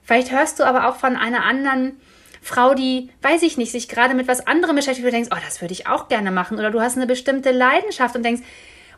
Vielleicht 0.02 0.30
hörst 0.32 0.60
du 0.60 0.64
aber 0.64 0.88
auch 0.88 0.96
von 0.96 1.16
einer 1.16 1.44
anderen 1.44 2.00
Frau, 2.40 2.74
die, 2.74 3.10
weiß 3.22 3.42
ich 3.42 3.56
nicht, 3.56 3.70
sich 3.70 3.88
gerade 3.88 4.14
mit 4.14 4.28
was 4.28 4.46
anderem 4.46 4.76
beschäftigt 4.76 5.06
und 5.06 5.12
denkst, 5.12 5.30
oh, 5.32 5.40
das 5.44 5.60
würde 5.60 5.72
ich 5.72 5.86
auch 5.86 6.08
gerne 6.08 6.32
machen. 6.32 6.58
Oder 6.58 6.70
du 6.70 6.80
hast 6.80 6.96
eine 6.96 7.06
bestimmte 7.06 7.52
Leidenschaft 7.52 8.16
und 8.16 8.24
denkst, 8.24 8.42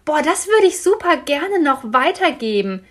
boah, 0.04 0.23
das 0.23 0.49
würde 0.49 0.66
ich 0.66 0.83
super 0.83 1.16
gerne 1.19 1.62
noch 1.62 1.83
weitergeben. 1.85 2.85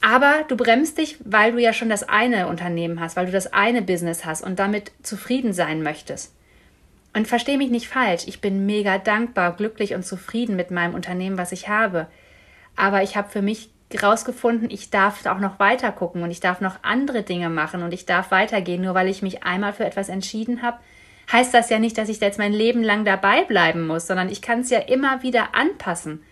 Aber 0.00 0.44
du 0.48 0.56
bremst 0.56 0.98
dich, 0.98 1.16
weil 1.24 1.52
du 1.52 1.58
ja 1.58 1.72
schon 1.72 1.88
das 1.88 2.02
eine 2.02 2.48
Unternehmen 2.48 3.00
hast, 3.00 3.16
weil 3.16 3.26
du 3.26 3.32
das 3.32 3.52
eine 3.52 3.82
Business 3.82 4.24
hast 4.24 4.42
und 4.42 4.58
damit 4.58 4.90
zufrieden 5.02 5.52
sein 5.52 5.82
möchtest. 5.82 6.34
Und 7.14 7.28
verstehe 7.28 7.58
mich 7.58 7.70
nicht 7.70 7.88
falsch, 7.88 8.22
ich 8.26 8.40
bin 8.40 8.64
mega 8.64 8.98
dankbar, 8.98 9.54
glücklich 9.54 9.94
und 9.94 10.04
zufrieden 10.04 10.56
mit 10.56 10.70
meinem 10.70 10.94
Unternehmen, 10.94 11.36
was 11.36 11.52
ich 11.52 11.68
habe. 11.68 12.06
Aber 12.74 13.02
ich 13.02 13.16
habe 13.16 13.28
für 13.28 13.42
mich 13.42 13.70
herausgefunden, 13.92 14.70
ich 14.70 14.88
darf 14.88 15.26
auch 15.26 15.38
noch 15.38 15.58
weiter 15.58 15.92
gucken 15.92 16.22
und 16.22 16.30
ich 16.30 16.40
darf 16.40 16.62
noch 16.62 16.76
andere 16.82 17.22
Dinge 17.22 17.50
machen 17.50 17.82
und 17.82 17.92
ich 17.92 18.06
darf 18.06 18.30
weitergehen. 18.30 18.82
Nur 18.82 18.94
weil 18.94 19.08
ich 19.08 19.20
mich 19.20 19.42
einmal 19.44 19.74
für 19.74 19.84
etwas 19.84 20.08
entschieden 20.08 20.62
habe, 20.62 20.78
heißt 21.30 21.52
das 21.52 21.68
ja 21.68 21.78
nicht, 21.78 21.98
dass 21.98 22.08
ich 22.08 22.20
jetzt 22.20 22.38
mein 22.38 22.52
Leben 22.52 22.82
lang 22.82 23.04
dabei 23.04 23.44
bleiben 23.44 23.86
muss, 23.86 24.06
sondern 24.06 24.30
ich 24.30 24.40
kann 24.40 24.60
es 24.60 24.70
ja 24.70 24.78
immer 24.78 25.22
wieder 25.22 25.54
anpassen. 25.54 26.22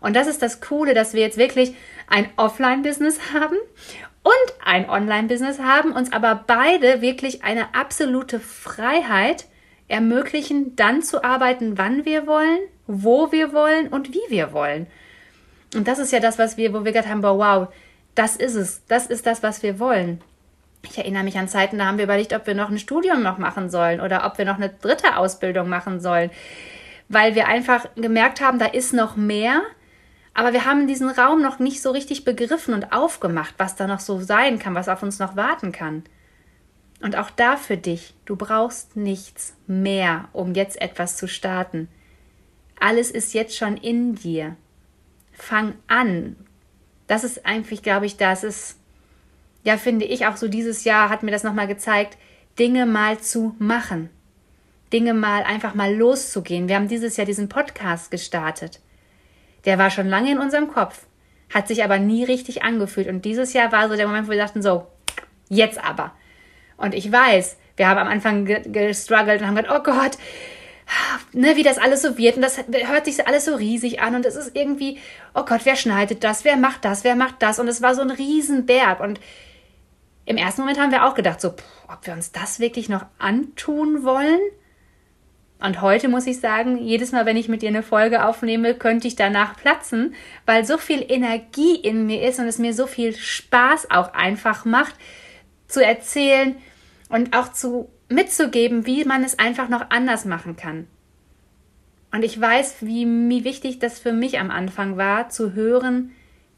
Und 0.00 0.16
das 0.16 0.26
ist 0.26 0.42
das 0.42 0.60
Coole, 0.60 0.94
dass 0.94 1.14
wir 1.14 1.20
jetzt 1.20 1.38
wirklich 1.38 1.74
ein 2.08 2.28
Offline-Business 2.36 3.32
haben 3.32 3.56
und 4.22 4.54
ein 4.64 4.88
Online-Business 4.88 5.58
haben, 5.60 5.92
uns 5.92 6.12
aber 6.12 6.44
beide 6.46 7.00
wirklich 7.00 7.44
eine 7.44 7.74
absolute 7.74 8.40
Freiheit 8.40 9.46
ermöglichen, 9.88 10.76
dann 10.76 11.02
zu 11.02 11.22
arbeiten, 11.22 11.78
wann 11.78 12.04
wir 12.04 12.26
wollen, 12.26 12.58
wo 12.86 13.32
wir 13.32 13.52
wollen 13.52 13.88
und 13.88 14.12
wie 14.12 14.22
wir 14.28 14.52
wollen. 14.52 14.86
Und 15.74 15.88
das 15.88 15.98
ist 15.98 16.12
ja 16.12 16.20
das, 16.20 16.38
was 16.38 16.56
wir, 16.56 16.72
wo 16.72 16.84
wir 16.84 16.92
gerade 16.92 17.08
haben, 17.08 17.22
wow, 17.22 17.68
das 18.14 18.36
ist 18.36 18.54
es, 18.54 18.84
das 18.86 19.06
ist 19.06 19.26
das, 19.26 19.42
was 19.42 19.62
wir 19.62 19.78
wollen. 19.78 20.20
Ich 20.82 20.98
erinnere 20.98 21.24
mich 21.24 21.38
an 21.38 21.48
Zeiten, 21.48 21.78
da 21.78 21.86
haben 21.86 21.98
wir 21.98 22.04
überlegt, 22.04 22.32
ob 22.32 22.46
wir 22.46 22.54
noch 22.54 22.70
ein 22.70 22.78
Studium 22.78 23.22
noch 23.22 23.38
machen 23.38 23.70
sollen 23.70 24.00
oder 24.00 24.24
ob 24.24 24.38
wir 24.38 24.44
noch 24.44 24.56
eine 24.56 24.70
dritte 24.70 25.16
Ausbildung 25.16 25.68
machen 25.68 26.00
sollen, 26.00 26.30
weil 27.08 27.34
wir 27.34 27.48
einfach 27.48 27.86
gemerkt 27.96 28.40
haben, 28.40 28.58
da 28.58 28.66
ist 28.66 28.92
noch 28.92 29.16
mehr, 29.16 29.62
aber 30.34 30.52
wir 30.52 30.64
haben 30.64 30.86
diesen 30.86 31.10
Raum 31.10 31.42
noch 31.42 31.58
nicht 31.58 31.82
so 31.82 31.90
richtig 31.90 32.24
begriffen 32.24 32.74
und 32.74 32.92
aufgemacht, 32.92 33.54
was 33.58 33.74
da 33.74 33.86
noch 33.86 34.00
so 34.00 34.20
sein 34.20 34.58
kann, 34.58 34.74
was 34.74 34.88
auf 34.88 35.02
uns 35.02 35.18
noch 35.18 35.34
warten 35.34 35.72
kann. 35.72 36.04
Und 37.00 37.16
auch 37.16 37.30
da 37.30 37.56
für 37.56 37.76
dich, 37.76 38.14
du 38.24 38.36
brauchst 38.36 38.96
nichts 38.96 39.54
mehr, 39.66 40.28
um 40.32 40.54
jetzt 40.54 40.80
etwas 40.80 41.16
zu 41.16 41.28
starten. 41.28 41.88
Alles 42.80 43.10
ist 43.10 43.34
jetzt 43.34 43.56
schon 43.56 43.76
in 43.76 44.14
dir. 44.14 44.56
Fang 45.32 45.74
an. 45.86 46.36
Das 47.06 47.22
ist 47.22 47.44
einfach, 47.44 47.82
glaube 47.82 48.06
ich, 48.06 48.16
das 48.16 48.44
ist, 48.44 48.78
ja, 49.62 49.76
finde 49.76 50.06
ich 50.06 50.26
auch 50.26 50.36
so 50.36 50.48
dieses 50.48 50.84
Jahr 50.84 51.08
hat 51.10 51.22
mir 51.22 51.30
das 51.30 51.44
nochmal 51.44 51.68
gezeigt, 51.68 52.16
Dinge 52.58 52.86
mal 52.86 53.18
zu 53.18 53.54
machen. 53.58 54.08
Dinge 54.92 55.12
mal 55.12 55.42
einfach 55.42 55.74
mal 55.74 55.94
loszugehen. 55.94 56.68
Wir 56.68 56.76
haben 56.76 56.88
dieses 56.88 57.16
Jahr 57.16 57.26
diesen 57.26 57.48
Podcast 57.48 58.10
gestartet. 58.10 58.80
Der 59.64 59.78
war 59.78 59.90
schon 59.90 60.08
lange 60.08 60.30
in 60.30 60.38
unserem 60.38 60.68
Kopf, 60.68 61.06
hat 61.52 61.68
sich 61.68 61.84
aber 61.84 61.98
nie 61.98 62.24
richtig 62.24 62.62
angefühlt. 62.62 63.08
Und 63.08 63.24
dieses 63.24 63.52
Jahr 63.52 63.72
war 63.72 63.88
so 63.88 63.96
der 63.96 64.06
Moment, 64.06 64.28
wo 64.28 64.30
wir 64.30 64.38
dachten, 64.38 64.62
so, 64.62 64.86
jetzt 65.48 65.82
aber 65.82 66.12
und 66.76 66.94
ich 66.94 67.10
weiß, 67.10 67.56
wir 67.76 67.88
haben 67.88 67.98
am 67.98 68.08
Anfang 68.08 68.44
gestruggelt 68.44 69.40
und 69.40 69.46
haben 69.46 69.56
gedacht, 69.56 69.74
oh 69.78 69.82
Gott, 69.82 70.18
ne, 71.32 71.56
wie 71.56 71.62
das 71.62 71.78
alles 71.78 72.02
so 72.02 72.16
wird. 72.16 72.36
Und 72.36 72.42
das 72.42 72.58
hört 72.58 73.04
sich 73.04 73.26
alles 73.26 73.44
so 73.44 73.54
riesig 73.54 74.00
an. 74.00 74.14
Und 74.14 74.26
es 74.26 74.36
ist 74.36 74.54
irgendwie, 74.54 74.98
oh 75.34 75.44
Gott, 75.44 75.60
wer 75.64 75.76
schneidet 75.76 76.24
das? 76.24 76.44
Wer 76.44 76.56
macht 76.56 76.84
das? 76.84 77.04
Wer 77.04 77.16
macht 77.16 77.36
das? 77.40 77.58
Und 77.58 77.68
es 77.68 77.82
war 77.82 77.94
so 77.94 78.02
ein 78.02 78.10
Riesenberg. 78.10 79.00
Und 79.00 79.20
im 80.24 80.36
ersten 80.36 80.62
Moment 80.62 80.80
haben 80.80 80.92
wir 80.92 81.06
auch 81.06 81.14
gedacht, 81.14 81.40
so, 81.40 81.54
ob 81.88 82.06
wir 82.06 82.14
uns 82.14 82.32
das 82.32 82.60
wirklich 82.60 82.88
noch 82.88 83.06
antun 83.18 84.04
wollen? 84.04 84.40
Und 85.58 85.80
heute 85.80 86.08
muss 86.08 86.26
ich 86.26 86.40
sagen, 86.40 86.76
jedes 86.76 87.12
Mal, 87.12 87.24
wenn 87.24 87.38
ich 87.38 87.48
mit 87.48 87.62
dir 87.62 87.70
eine 87.70 87.82
Folge 87.82 88.26
aufnehme, 88.26 88.74
könnte 88.74 89.08
ich 89.08 89.16
danach 89.16 89.56
platzen, 89.56 90.14
weil 90.44 90.66
so 90.66 90.76
viel 90.76 91.04
Energie 91.08 91.76
in 91.76 92.04
mir 92.04 92.28
ist 92.28 92.38
und 92.38 92.46
es 92.46 92.58
mir 92.58 92.74
so 92.74 92.86
viel 92.86 93.16
Spaß 93.16 93.90
auch 93.90 94.12
einfach 94.12 94.66
macht, 94.66 94.94
zu 95.68 95.84
erzählen 95.84 96.56
und 97.08 97.36
auch 97.36 97.52
zu 97.52 97.88
mitzugeben, 98.08 98.86
wie 98.86 99.04
man 99.04 99.24
es 99.24 99.38
einfach 99.38 99.68
noch 99.68 99.90
anders 99.90 100.24
machen 100.24 100.56
kann. 100.56 100.86
Und 102.12 102.22
ich 102.22 102.40
weiß, 102.40 102.76
wie, 102.80 103.04
wie 103.04 103.44
wichtig 103.44 103.78
das 103.78 103.98
für 103.98 104.12
mich 104.12 104.38
am 104.38 104.50
Anfang 104.50 104.96
war, 104.96 105.28
zu 105.28 105.52
hören, 105.52 106.12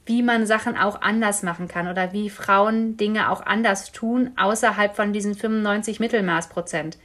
wie 0.07 0.23
man 0.23 0.47
Sachen 0.47 0.77
auch 0.77 1.03
anders 1.03 1.43
machen 1.43 1.69
kann 1.69 1.88
oder 1.88 2.12
wie 2.12 2.31
Frauen 2.31 2.97
Dinge 2.97 3.31
auch 3.31 3.45
anders 3.45 3.93
tun, 3.93 4.31
außerhalb 4.37 4.95
von 4.95 5.12
diesen 5.12 5.35
95 5.35 6.00
Mittelmaßprozent. 6.00 6.99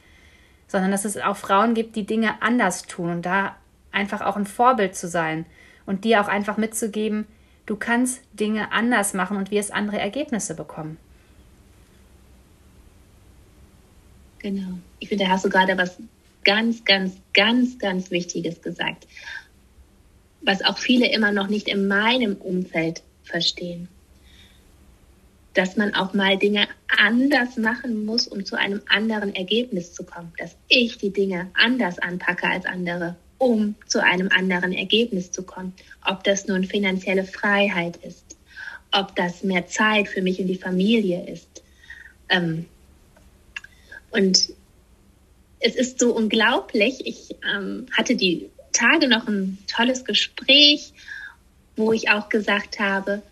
Sondern 0.68 0.90
dass 0.90 1.04
es 1.04 1.18
auch 1.18 1.36
Frauen 1.36 1.74
gibt, 1.74 1.96
die 1.96 2.06
Dinge 2.06 2.40
anders 2.40 2.82
tun 2.82 3.10
und 3.10 3.26
da 3.26 3.56
einfach 3.92 4.22
auch 4.22 4.36
ein 4.36 4.46
Vorbild 4.46 4.96
zu 4.96 5.08
sein 5.08 5.46
und 5.84 6.04
dir 6.04 6.20
auch 6.20 6.28
einfach 6.28 6.56
mitzugeben, 6.56 7.26
du 7.66 7.76
kannst 7.76 8.22
Dinge 8.32 8.72
anders 8.72 9.14
machen 9.14 9.36
und 9.36 9.50
wirst 9.50 9.72
andere 9.72 9.98
Ergebnisse 9.98 10.54
bekommen. 10.54 10.96
Genau. 14.44 14.76
Ich 14.98 15.08
finde, 15.08 15.24
da 15.24 15.30
hast 15.30 15.46
du 15.46 15.48
gerade 15.48 15.78
was 15.78 15.96
ganz, 16.44 16.84
ganz, 16.84 17.14
ganz, 17.32 17.78
ganz 17.78 18.10
Wichtiges 18.10 18.60
gesagt, 18.60 19.06
was 20.42 20.62
auch 20.62 20.76
viele 20.76 21.10
immer 21.10 21.32
noch 21.32 21.48
nicht 21.48 21.66
in 21.66 21.88
meinem 21.88 22.36
Umfeld 22.36 23.02
verstehen. 23.22 23.88
Dass 25.54 25.78
man 25.78 25.94
auch 25.94 26.12
mal 26.12 26.36
Dinge 26.36 26.68
anders 26.88 27.56
machen 27.56 28.04
muss, 28.04 28.28
um 28.28 28.44
zu 28.44 28.58
einem 28.58 28.82
anderen 28.86 29.34
Ergebnis 29.34 29.94
zu 29.94 30.04
kommen. 30.04 30.34
Dass 30.36 30.54
ich 30.68 30.98
die 30.98 31.10
Dinge 31.10 31.50
anders 31.54 31.98
anpacke 31.98 32.46
als 32.46 32.66
andere, 32.66 33.16
um 33.38 33.76
zu 33.86 34.02
einem 34.02 34.28
anderen 34.28 34.74
Ergebnis 34.74 35.32
zu 35.32 35.44
kommen. 35.44 35.72
Ob 36.04 36.22
das 36.22 36.46
nun 36.48 36.64
finanzielle 36.64 37.24
Freiheit 37.24 37.96
ist, 37.96 38.36
ob 38.92 39.16
das 39.16 39.42
mehr 39.42 39.68
Zeit 39.68 40.06
für 40.06 40.20
mich 40.20 40.38
und 40.38 40.48
die 40.48 40.58
Familie 40.58 41.26
ist. 41.26 41.62
Ähm, 42.28 42.66
und 44.14 44.50
es 45.60 45.74
ist 45.74 45.98
so 45.98 46.14
unglaublich. 46.14 47.06
Ich 47.06 47.36
ähm, 47.44 47.86
hatte 47.92 48.16
die 48.16 48.50
Tage 48.72 49.08
noch 49.08 49.26
ein 49.26 49.58
tolles 49.66 50.04
Gespräch, 50.04 50.92
wo 51.76 51.92
ich 51.92 52.10
auch 52.10 52.28
gesagt 52.28 52.78
habe, 52.78 53.22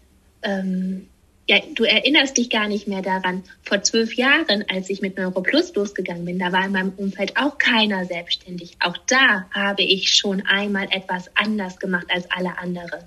ähm, 0.42 1.08
ja, 1.48 1.58
du 1.74 1.84
erinnerst 1.84 2.36
dich 2.36 2.50
gar 2.50 2.68
nicht 2.68 2.88
mehr 2.88 3.02
daran. 3.02 3.44
Vor 3.62 3.82
zwölf 3.82 4.14
Jahren, 4.14 4.64
als 4.68 4.90
ich 4.90 5.02
mit 5.02 5.16
NeuroPlus 5.16 5.74
losgegangen 5.74 6.24
bin, 6.24 6.38
da 6.38 6.52
war 6.52 6.64
in 6.64 6.72
meinem 6.72 6.92
Umfeld 6.96 7.36
auch 7.36 7.58
keiner 7.58 8.04
selbstständig. 8.06 8.76
Auch 8.80 8.96
da 8.96 9.48
habe 9.50 9.82
ich 9.82 10.14
schon 10.14 10.42
einmal 10.46 10.88
etwas 10.90 11.30
anders 11.34 11.78
gemacht 11.78 12.06
als 12.10 12.30
alle 12.30 12.58
anderen. 12.58 13.04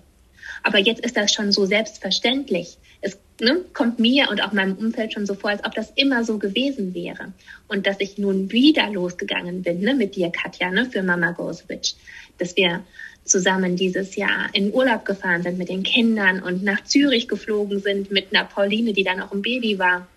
Aber 0.64 0.80
jetzt 0.80 1.04
ist 1.04 1.18
das 1.18 1.34
schon 1.34 1.52
so 1.52 1.66
selbstverständlich. 1.66 2.78
Es 3.06 3.20
ne, 3.40 3.64
kommt 3.74 4.00
mir 4.00 4.30
und 4.32 4.42
auch 4.42 4.52
meinem 4.52 4.76
Umfeld 4.78 5.14
schon 5.14 5.28
so 5.28 5.36
vor, 5.36 5.52
als 5.52 5.64
ob 5.64 5.76
das 5.76 5.92
immer 5.96 6.24
so 6.24 6.40
gewesen 6.40 6.94
wäre. 6.96 7.34
Und 7.68 7.86
dass 7.86 8.00
ich 8.00 8.18
nun 8.18 8.52
wieder 8.52 8.90
losgegangen 8.90 9.62
bin, 9.62 9.82
ne, 9.82 9.94
mit 9.94 10.16
dir, 10.16 10.32
Katja, 10.32 10.72
ne, 10.72 10.86
für 10.90 11.04
Mama 11.04 11.32
Goes 11.32 11.70
Witch. 11.70 11.94
Dass 12.40 12.56
wir 12.58 12.84
zusammen 13.24 13.76
dieses 13.76 14.16
Jahr 14.16 14.50
in 14.54 14.74
Urlaub 14.74 15.06
gefahren 15.06 15.44
sind 15.44 15.58
mit 15.58 15.70
den 15.70 15.84
Kindern 15.84 16.42
und 16.42 16.64
nach 16.64 16.84
Zürich 16.84 17.28
geflogen 17.28 17.80
sind 17.80 18.10
mit 18.12 18.34
einer 18.34 18.46
Pauline, 18.46 18.94
die 18.94 19.04
dann 19.04 19.22
auch 19.22 19.32
ein 19.32 19.42
Baby 19.42 19.78
war. 19.78 20.08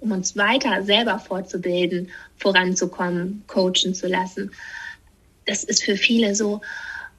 um 0.00 0.12
uns 0.12 0.36
weiter 0.36 0.82
selber 0.82 1.18
fortzubilden, 1.18 2.10
voranzukommen, 2.38 3.44
coachen 3.46 3.94
zu 3.94 4.08
lassen. 4.08 4.50
Das 5.46 5.64
ist 5.64 5.84
für 5.84 5.96
viele 5.96 6.34
so, 6.34 6.60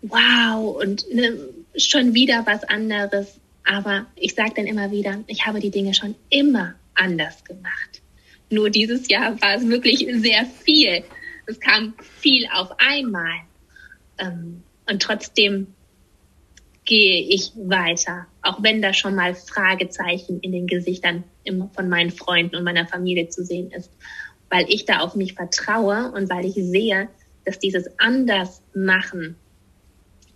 wow, 0.01 0.81
und 0.81 1.05
ne, 1.13 1.38
schon 1.75 2.13
wieder 2.13 2.43
was 2.45 2.63
anderes. 2.63 3.39
Aber 3.65 4.07
ich 4.15 4.35
sage 4.35 4.53
dann 4.55 4.65
immer 4.65 4.91
wieder, 4.91 5.23
ich 5.27 5.45
habe 5.45 5.59
die 5.59 5.71
Dinge 5.71 5.93
schon 5.93 6.15
immer 6.29 6.75
anders 6.95 7.43
gemacht. 7.43 8.01
Nur 8.49 8.69
dieses 8.69 9.07
Jahr 9.07 9.41
war 9.41 9.55
es 9.55 9.67
wirklich 9.67 9.99
sehr 10.21 10.45
viel. 10.45 11.03
Es 11.45 11.59
kam 11.59 11.93
viel 12.19 12.47
auf 12.53 12.71
einmal. 12.79 13.41
Ähm, 14.17 14.63
und 14.89 15.01
trotzdem 15.01 15.67
gehe 16.85 17.21
ich 17.29 17.51
weiter, 17.55 18.27
auch 18.41 18.61
wenn 18.63 18.81
da 18.81 18.93
schon 18.93 19.15
mal 19.15 19.35
Fragezeichen 19.35 20.39
in 20.41 20.51
den 20.51 20.67
Gesichtern 20.67 21.23
von 21.73 21.89
meinen 21.89 22.11
Freunden 22.11 22.55
und 22.55 22.63
meiner 22.63 22.87
Familie 22.87 23.29
zu 23.29 23.45
sehen 23.45 23.71
ist, 23.71 23.91
weil 24.49 24.65
ich 24.67 24.85
da 24.85 24.99
auf 24.99 25.15
mich 25.15 25.33
vertraue 25.33 26.11
und 26.11 26.29
weil 26.29 26.45
ich 26.45 26.55
sehe, 26.55 27.07
dass 27.45 27.59
dieses 27.59 27.87
anders 27.99 28.61
machen, 28.73 29.35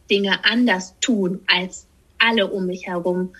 Dinge 0.09 0.45
anders 0.45 0.95
tun 0.99 1.41
als 1.47 1.87
alle 2.25 2.47
um 2.47 2.65
mich 2.65 2.87
herum, 2.87 3.35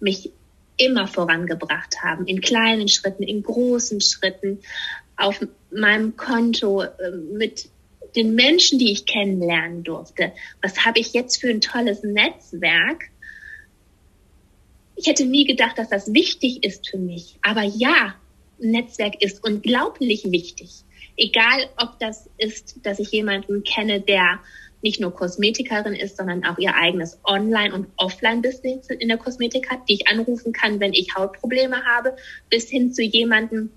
mich 0.00 0.30
immer 0.76 1.06
vorangebracht 1.06 2.02
haben, 2.02 2.26
in 2.26 2.40
kleinen 2.40 2.88
Schritten, 2.88 3.22
in 3.22 3.42
großen 3.42 4.00
Schritten, 4.00 4.60
auf 5.16 5.40
meinem 5.70 6.16
Konto, 6.16 6.82
äh, 6.82 7.10
mit 7.32 7.68
den 8.14 8.34
Menschen, 8.34 8.78
die 8.78 8.92
ich 8.92 9.06
kennenlernen 9.06 9.82
durfte. 9.84 10.32
Was 10.62 10.84
habe 10.84 11.00
ich 11.00 11.12
jetzt 11.12 11.40
für 11.40 11.48
ein 11.48 11.60
tolles 11.60 12.02
Netzwerk? 12.02 13.04
Ich 14.96 15.06
hätte 15.06 15.26
nie 15.26 15.44
gedacht, 15.44 15.78
dass 15.78 15.90
das 15.90 16.12
wichtig 16.12 16.64
ist 16.64 16.88
für 16.88 16.98
mich. 16.98 17.36
Aber 17.42 17.62
ja, 17.62 18.14
Netzwerk 18.58 19.22
ist 19.22 19.44
unglaublich 19.44 20.30
wichtig. 20.30 20.70
Egal, 21.18 21.68
ob 21.76 21.98
das 21.98 22.28
ist, 22.38 22.76
dass 22.82 22.98
ich 22.98 23.10
jemanden 23.10 23.62
kenne, 23.64 24.00
der 24.00 24.40
nicht 24.86 25.00
nur 25.00 25.12
Kosmetikerin 25.12 25.94
ist, 25.94 26.16
sondern 26.16 26.44
auch 26.44 26.58
ihr 26.58 26.76
eigenes 26.76 27.18
Online- 27.24 27.74
und 27.74 27.88
Offline-Business 27.96 28.86
in 28.86 29.08
der 29.08 29.18
Kosmetik 29.18 29.68
hat, 29.68 29.80
die 29.88 29.94
ich 29.94 30.06
anrufen 30.06 30.52
kann, 30.52 30.78
wenn 30.78 30.92
ich 30.92 31.16
Hautprobleme 31.16 31.84
habe, 31.84 32.14
bis 32.50 32.70
hin 32.70 32.92
zu 32.92 33.02
jemandem, 33.02 33.70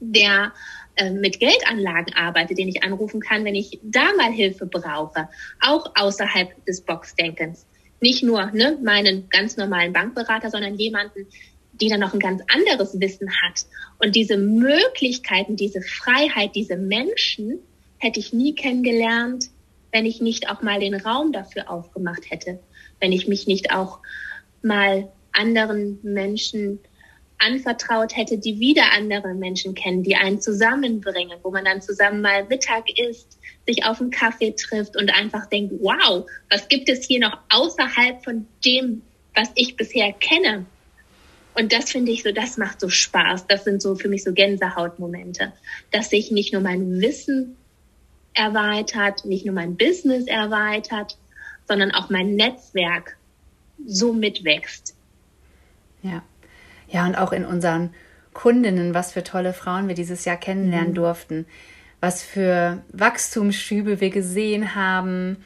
der 0.00 0.52
äh, 0.96 1.10
mit 1.10 1.38
Geldanlagen 1.38 2.16
arbeitet, 2.16 2.58
den 2.58 2.66
ich 2.66 2.82
anrufen 2.82 3.20
kann, 3.20 3.44
wenn 3.44 3.54
ich 3.54 3.78
da 3.84 4.12
mal 4.16 4.32
Hilfe 4.32 4.66
brauche, 4.66 5.28
auch 5.60 5.92
außerhalb 5.94 6.64
des 6.66 6.80
Boxdenkens. 6.80 7.64
Nicht 8.00 8.24
nur 8.24 8.46
ne, 8.46 8.76
meinen 8.82 9.28
ganz 9.30 9.56
normalen 9.56 9.92
Bankberater, 9.92 10.50
sondern 10.50 10.74
jemanden, 10.74 11.28
die 11.74 11.86
dann 11.88 12.00
noch 12.00 12.14
ein 12.14 12.18
ganz 12.18 12.42
anderes 12.52 12.98
Wissen 12.98 13.30
hat. 13.42 13.64
Und 14.00 14.16
diese 14.16 14.36
Möglichkeiten, 14.36 15.54
diese 15.54 15.82
Freiheit, 15.82 16.56
diese 16.56 16.76
Menschen 16.76 17.60
hätte 17.98 18.18
ich 18.18 18.32
nie 18.32 18.56
kennengelernt, 18.56 19.44
wenn 19.92 20.06
ich 20.06 20.20
nicht 20.20 20.50
auch 20.50 20.62
mal 20.62 20.80
den 20.80 20.94
Raum 20.94 21.32
dafür 21.32 21.70
aufgemacht 21.70 22.30
hätte, 22.30 22.58
wenn 23.00 23.12
ich 23.12 23.28
mich 23.28 23.46
nicht 23.46 23.72
auch 23.72 24.00
mal 24.62 25.08
anderen 25.32 25.98
Menschen 26.02 26.80
anvertraut 27.38 28.16
hätte, 28.16 28.38
die 28.38 28.60
wieder 28.60 28.92
andere 28.96 29.34
Menschen 29.34 29.74
kennen, 29.74 30.02
die 30.02 30.16
einen 30.16 30.40
zusammenbringen, 30.40 31.38
wo 31.42 31.50
man 31.50 31.64
dann 31.64 31.82
zusammen 31.82 32.20
mal 32.20 32.44
Mittag 32.44 32.84
isst, 32.98 33.38
sich 33.66 33.84
auf 33.84 34.00
einen 34.00 34.10
Kaffee 34.10 34.52
trifft 34.52 34.96
und 34.96 35.12
einfach 35.12 35.46
denkt, 35.46 35.74
wow, 35.80 36.26
was 36.50 36.68
gibt 36.68 36.88
es 36.88 37.04
hier 37.04 37.20
noch 37.20 37.36
außerhalb 37.50 38.22
von 38.24 38.46
dem, 38.64 39.02
was 39.34 39.50
ich 39.54 39.76
bisher 39.76 40.12
kenne? 40.12 40.66
Und 41.54 41.72
das 41.72 41.90
finde 41.90 42.12
ich 42.12 42.22
so, 42.22 42.32
das 42.32 42.56
macht 42.56 42.80
so 42.80 42.88
Spaß. 42.88 43.46
Das 43.46 43.64
sind 43.64 43.82
so 43.82 43.94
für 43.94 44.08
mich 44.08 44.24
so 44.24 44.32
Gänsehautmomente, 44.32 45.52
dass 45.90 46.10
sich 46.10 46.30
nicht 46.30 46.52
nur 46.52 46.62
mein 46.62 47.00
Wissen 47.00 47.56
erweitert, 48.34 49.24
nicht 49.24 49.44
nur 49.44 49.54
mein 49.54 49.76
Business 49.76 50.26
erweitert, 50.26 51.18
sondern 51.66 51.92
auch 51.92 52.10
mein 52.10 52.34
Netzwerk 52.34 53.16
so 53.86 54.12
mitwächst. 54.12 54.94
Ja. 56.02 56.22
Ja, 56.88 57.06
und 57.06 57.14
auch 57.16 57.32
in 57.32 57.46
unseren 57.46 57.94
Kundinnen, 58.34 58.94
was 58.94 59.12
für 59.12 59.24
tolle 59.24 59.52
Frauen 59.52 59.88
wir 59.88 59.94
dieses 59.94 60.24
Jahr 60.24 60.36
kennenlernen 60.36 60.90
mhm. 60.90 60.96
durften, 60.96 61.46
was 62.00 62.22
für 62.22 62.82
Wachstumsschübe 62.92 64.00
wir 64.00 64.10
gesehen 64.10 64.74
haben, 64.74 65.44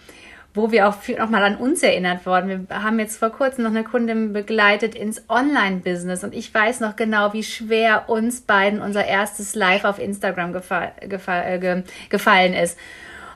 wo 0.57 0.73
wir 0.73 0.89
auch 0.89 0.95
viel 0.95 1.19
nochmal 1.19 1.45
an 1.45 1.57
uns 1.57 1.83
erinnert 1.83 2.25
worden. 2.27 2.67
Wir 2.69 2.83
haben 2.83 2.99
jetzt 2.99 3.19
vor 3.19 3.31
kurzem 3.31 3.65
noch 3.65 3.71
eine 3.71 3.85
Kundin 3.85 4.33
begleitet 4.33 4.95
ins 4.95 5.23
Online-Business 5.29 6.25
und 6.25 6.35
ich 6.35 6.53
weiß 6.53 6.81
noch 6.81 6.97
genau, 6.97 7.33
wie 7.33 7.43
schwer 7.43 8.09
uns 8.09 8.41
beiden 8.41 8.81
unser 8.81 9.05
erstes 9.05 9.55
Live 9.55 9.85
auf 9.85 9.99
Instagram 9.99 10.53
gefall, 10.53 10.93
gefall, 11.03 11.45
äh, 11.47 11.59
ge, 11.59 11.83
gefallen 12.09 12.55
ist. 12.55 12.79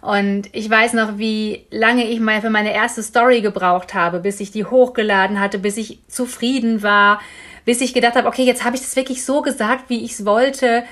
Und 0.01 0.49
ich 0.53 0.71
weiß 0.71 0.95
noch, 0.95 1.19
wie 1.19 1.67
lange 1.71 2.05
ich 2.05 2.21
mal 2.21 2.41
für 2.41 2.49
meine 2.49 2.73
erste 2.73 3.03
Story 3.03 3.43
gebraucht 3.43 3.93
habe, 3.93 4.21
bis 4.21 4.41
ich 4.41 4.51
die 4.51 4.65
hochgeladen 4.65 5.41
hatte, 5.41 5.59
bis 5.59 5.77
ich 5.77 5.99
zufrieden 6.09 6.83
war, 6.83 7.21
bis 7.67 7.83
ich 7.83 7.93
gedacht 7.93 8.17
habe, 8.17 8.27
okay, 8.27 8.45
jetzt 8.45 8.65
habe 8.65 8.77
ich 8.77 8.83
das 8.83 8.97
wirklich 8.97 9.25
so 9.25 9.43
gesagt, 9.43 9.91
wie 9.91 10.03
ich 10.03 10.13
es 10.13 10.25
wollte 10.25 10.85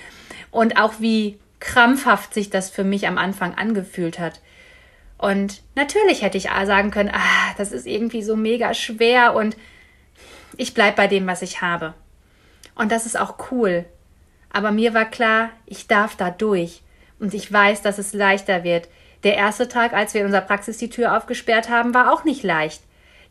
und 0.50 0.78
auch 0.78 0.94
wie 0.98 1.38
krampfhaft 1.58 2.34
sich 2.34 2.50
das 2.50 2.68
für 2.68 2.84
mich 2.84 3.08
am 3.08 3.16
Anfang 3.16 3.54
angefühlt 3.54 4.18
hat. 4.18 4.40
Und 5.18 5.62
natürlich 5.74 6.22
hätte 6.22 6.38
ich 6.38 6.44
sagen 6.44 6.90
können, 6.90 7.10
ah, 7.12 7.54
das 7.58 7.72
ist 7.72 7.86
irgendwie 7.86 8.22
so 8.22 8.36
mega 8.36 8.72
schwer 8.72 9.34
und 9.34 9.56
ich 10.56 10.74
bleibe 10.74 10.96
bei 10.96 11.06
dem, 11.08 11.26
was 11.26 11.42
ich 11.42 11.60
habe. 11.60 11.94
Und 12.74 12.92
das 12.92 13.04
ist 13.04 13.18
auch 13.18 13.50
cool. 13.50 13.84
Aber 14.50 14.70
mir 14.70 14.94
war 14.94 15.04
klar, 15.04 15.50
ich 15.66 15.88
darf 15.88 16.16
da 16.16 16.30
durch. 16.30 16.82
Und 17.18 17.34
ich 17.34 17.52
weiß, 17.52 17.82
dass 17.82 17.98
es 17.98 18.12
leichter 18.12 18.62
wird. 18.62 18.88
Der 19.24 19.36
erste 19.36 19.68
Tag, 19.68 19.92
als 19.92 20.14
wir 20.14 20.20
in 20.20 20.26
unserer 20.26 20.42
Praxis 20.42 20.78
die 20.78 20.90
Tür 20.90 21.16
aufgesperrt 21.16 21.68
haben, 21.68 21.92
war 21.92 22.12
auch 22.12 22.24
nicht 22.24 22.44
leicht. 22.44 22.82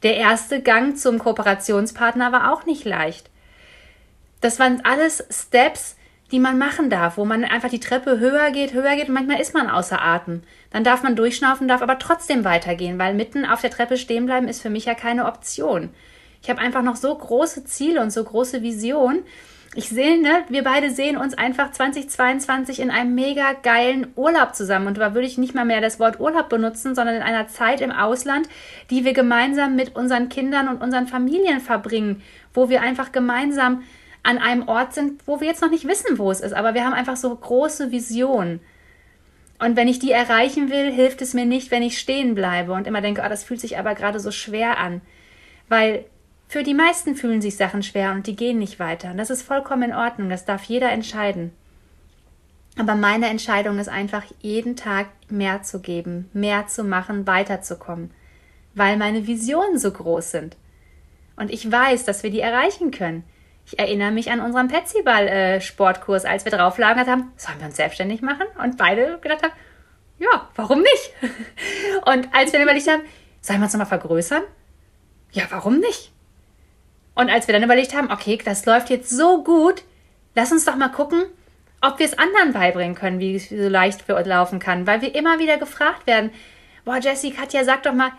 Der 0.04 0.18
erste 0.18 0.62
Gang 0.62 0.98
zum 0.98 1.18
Kooperationspartner 1.20 2.32
war 2.34 2.52
auch 2.52 2.66
nicht 2.66 2.84
leicht. 2.84 3.30
Das 4.42 4.60
waren 4.60 4.84
alles 4.86 5.24
Steps, 5.32 5.96
die 6.32 6.40
man 6.40 6.58
machen 6.58 6.90
darf, 6.90 7.18
wo 7.18 7.26
man 7.26 7.44
einfach 7.46 7.70
die 7.70 7.80
Treppe 7.80 8.20
höher 8.20 8.52
geht, 8.52 8.74
höher 8.74 8.96
geht 8.96 9.08
und 9.08 9.14
manchmal 9.14 9.40
ist 9.40 9.54
man 9.54 9.70
außer 9.70 10.02
Atem. 10.02 10.44
Dann 10.72 10.84
darf 10.84 11.04
man 11.04 11.16
durchschnaufen, 11.16 11.68
darf 11.68 11.82
aber 11.82 12.00
trotzdem 12.00 12.44
weitergehen, 12.44 13.00
weil 13.00 13.14
mitten 13.14 13.46
auf 13.46 13.62
der 13.62 13.72
Treppe 13.72 13.98
stehen 13.98 14.26
bleiben 14.26 14.48
ist 14.48 14.62
für 14.62 14.70
mich 14.70 14.86
ja 14.86 14.94
keine 14.94 15.26
Option. 15.26 15.90
Ich 16.42 16.50
habe 16.50 16.60
einfach 16.62 16.84
noch 16.84 16.96
so 16.96 17.14
große 17.16 17.66
Ziele 17.66 18.02
und 18.02 18.12
so 18.12 18.24
große 18.24 18.62
Visionen. 18.62 19.24
Ich 19.76 19.90
sehe, 19.90 20.20
ne, 20.22 20.44
wir 20.50 20.64
beide 20.64 20.90
sehen 20.90 21.18
uns 21.18 21.38
einfach 21.38 21.72
2022 21.72 22.80
in 22.80 22.90
einem 22.90 23.16
mega 23.16 23.54
geilen 23.54 24.08
Urlaub 24.16 24.56
zusammen. 24.56 24.88
Und 24.88 24.98
da 24.98 25.14
würde 25.14 25.28
ich 25.28 25.38
nicht 25.38 25.56
mal 25.56 25.66
mehr 25.66 25.82
das 25.82 26.00
Wort 26.00 26.20
Urlaub 26.20 26.50
benutzen, 26.50 26.96
sondern 26.96 27.16
in 27.16 27.22
einer 27.22 27.48
Zeit 27.48 27.82
im 27.82 27.92
Ausland, 27.92 28.48
die 28.90 29.06
wir 29.06 29.14
gemeinsam 29.14 29.76
mit 29.76 29.96
unseren 29.96 30.30
Kindern 30.30 30.68
und 30.68 30.82
unseren 30.82 31.08
Familien 31.08 31.60
verbringen, 31.60 32.24
wo 32.54 32.70
wir 32.70 32.82
einfach 32.82 33.12
gemeinsam 33.12 33.84
an 34.24 34.38
einem 34.38 34.68
Ort 34.68 34.94
sind, 34.94 35.26
wo 35.26 35.40
wir 35.40 35.48
jetzt 35.48 35.62
noch 35.62 35.70
nicht 35.70 35.88
wissen, 35.88 36.18
wo 36.18 36.32
es 36.32 36.42
ist, 36.42 36.54
aber 36.54 36.74
wir 36.74 36.84
haben 36.84 36.94
einfach 36.94 37.16
so 37.16 37.34
große 37.34 37.92
Visionen. 37.92 38.60
Und 39.60 39.76
wenn 39.76 39.88
ich 39.88 40.00
die 40.00 40.12
erreichen 40.12 40.70
will, 40.70 40.92
hilft 40.92 41.22
es 41.22 41.34
mir 41.34 41.46
nicht, 41.46 41.72
wenn 41.72 41.82
ich 41.82 41.98
stehen 41.98 42.36
bleibe 42.36 42.74
und 42.74 42.86
immer 42.86 43.02
denke, 43.02 43.24
oh, 43.26 43.30
das 43.30 43.44
fühlt 43.44 43.60
sich 43.60 43.78
aber 43.78 43.96
gerade 43.96 44.20
so 44.20 44.32
schwer 44.32 44.78
an. 44.78 45.02
Weil 45.68 46.06
für 46.48 46.64
die 46.64 46.76
meisten 46.76 47.16
fühlen 47.16 47.42
sich 47.42 47.58
Sachen 47.58 47.84
schwer 47.84 48.12
und 48.12 48.28
die 48.28 48.36
gehen 48.36 48.60
nicht 48.60 48.80
weiter. 48.80 49.12
Und 49.12 49.18
das 49.18 49.30
ist 49.30 49.42
vollkommen 49.42 49.84
in 49.84 49.96
Ordnung, 49.96 50.30
das 50.30 50.46
darf 50.46 50.64
jeder 50.64 50.92
entscheiden. 50.92 51.52
Aber 52.78 52.96
meine 52.96 53.28
Entscheidung 53.28 53.80
ist 53.80 53.90
einfach, 53.90 54.24
jeden 54.40 54.76
Tag 54.76 55.08
mehr 55.30 55.64
zu 55.64 55.80
geben, 55.82 56.30
mehr 56.34 56.68
zu 56.68 56.84
machen, 56.84 57.26
weiterzukommen, 57.26 58.12
weil 58.76 58.98
meine 58.98 59.26
Visionen 59.26 59.80
so 59.80 59.92
groß 59.92 60.32
sind. 60.32 60.56
Und 61.36 61.52
ich 61.52 61.72
weiß, 61.72 62.06
dass 62.06 62.24
wir 62.24 62.30
die 62.30 62.40
erreichen 62.40 62.92
können. 62.92 63.24
Ich 63.70 63.78
erinnere 63.78 64.12
mich 64.12 64.32
an 64.32 64.40
unseren 64.40 64.70
Petsyball-Sportkurs, 64.70 66.24
als 66.24 66.46
wir 66.46 66.54
drauflagert 66.54 67.10
haben, 67.10 67.34
sollen 67.36 67.60
wir 67.60 67.66
uns 67.66 67.76
selbstständig 67.76 68.22
machen? 68.22 68.48
Und 68.64 68.78
beide 68.78 69.20
gedacht 69.20 69.44
haben, 69.44 69.52
ja, 70.20 70.48
warum 70.56 70.80
nicht? 70.80 71.14
Und 72.06 72.34
als 72.34 72.54
wir 72.54 72.60
dann 72.60 72.68
überlegt 72.70 72.88
haben, 72.90 73.02
sollen 73.42 73.60
wir 73.60 73.66
uns 73.66 73.74
nochmal 73.74 73.88
vergrößern? 73.88 74.44
Ja, 75.34 75.44
warum 75.50 75.82
nicht? 75.82 76.14
Und 77.14 77.30
als 77.30 77.48
wir 77.48 77.54
dann 77.54 77.64
überlegt 77.64 77.94
haben, 77.94 78.10
okay, 78.10 78.40
das 78.42 78.66
läuft 78.66 78.90
jetzt 78.90 79.10
so 79.10 79.44
gut, 79.44 79.84
lass 80.34 80.54
uns 80.54 80.64
doch 80.64 80.78
mal 80.78 80.88
gucken, 80.88 81.26
ob 81.82 82.00
wir 82.00 82.06
es 82.06 82.18
anderen 82.18 82.54
beibringen 82.54 82.96
können, 82.96 83.20
wie 83.20 83.36
es 83.36 83.50
so 83.50 83.68
leicht 83.68 84.02
für 84.02 84.16
uns 84.16 84.28
laufen 84.28 84.60
kann, 84.60 84.88
weil 84.88 85.02
wir 85.02 85.14
immer 85.14 85.40
wieder 85.40 85.58
gefragt 85.58 86.08
werden, 86.08 86.32
boah, 86.86 87.00
Jessie, 87.00 87.32
Katja, 87.32 87.66
sag 87.66 87.84
doch 87.84 87.94
mal, 87.94 88.14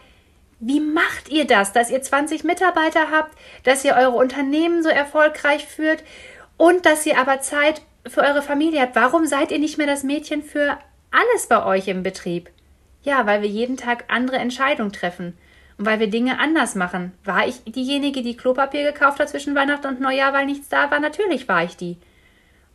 wie 0.61 0.81
macht 0.81 1.29
ihr 1.29 1.47
das, 1.47 1.73
dass 1.73 1.90
ihr 1.90 2.03
20 2.03 2.44
Mitarbeiter 2.44 3.11
habt, 3.11 3.37
dass 3.64 3.85
ihr 3.85 3.94
eure 3.94 4.16
Unternehmen 4.16 4.83
so 4.83 4.88
erfolgreich 4.88 5.66
führt 5.66 6.03
und 6.57 6.85
dass 6.85 7.07
ihr 7.07 7.18
aber 7.18 7.40
Zeit 7.40 7.83
für 8.07 8.23
eure 8.23 8.42
Familie 8.42 8.83
habt? 8.83 8.97
Warum 8.97 9.27
seid 9.27 9.53
ihr 9.53 9.59
nicht 9.59 9.79
mehr 9.79 9.87
das 9.87 10.03
Mädchen 10.03 10.42
für 10.42 10.79
alles 11.11 11.47
bei 11.47 11.64
euch 11.64 11.88
im 11.88 12.03
Betrieb? 12.03 12.51
Ja, 13.03 13.27
weil 13.27 13.42
wir 13.42 13.49
jeden 13.49 13.77
Tag 13.77 14.05
andere 14.09 14.38
Entscheidungen 14.38 14.92
treffen 14.92 15.38
und 15.79 15.87
weil 15.87 16.01
wir 16.01 16.09
Dinge 16.09 16.40
anders 16.40 16.75
machen. 16.75 17.12
War 17.25 17.47
ich 17.47 17.62
diejenige, 17.64 18.23
die 18.23 18.37
Klopapier 18.37 18.83
gekauft 18.92 19.21
hat 19.21 19.29
zwischen 19.29 19.55
Weihnachten 19.55 19.87
und 19.87 20.01
Neujahr, 20.01 20.33
weil 20.33 20.47
nichts 20.47 20.68
da 20.68 20.90
war? 20.90 20.99
Natürlich 20.99 21.47
war 21.49 21.62
ich 21.62 21.77
die. 21.77 21.97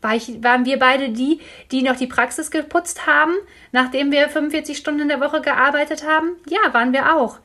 War 0.02 0.15
ich, 0.15 0.43
waren 0.43 0.65
wir 0.65 0.80
beide 0.80 1.10
die, 1.10 1.39
die 1.72 1.82
noch 1.82 1.96
die 1.96 2.08
Praxis 2.08 2.52
geputzt 2.52 3.08
haben, 3.08 3.34
nachdem 3.72 4.12
wir 4.12 4.30
45 4.30 4.78
Stunden 4.78 5.02
in 5.02 5.08
der 5.08 5.22
Woche 5.22 5.41
gearbeitet 5.41 6.06
haben? 6.06 6.38
Ja, 6.50 6.74
waren 6.74 6.93
wir 6.93 7.15
auch. 7.15 7.39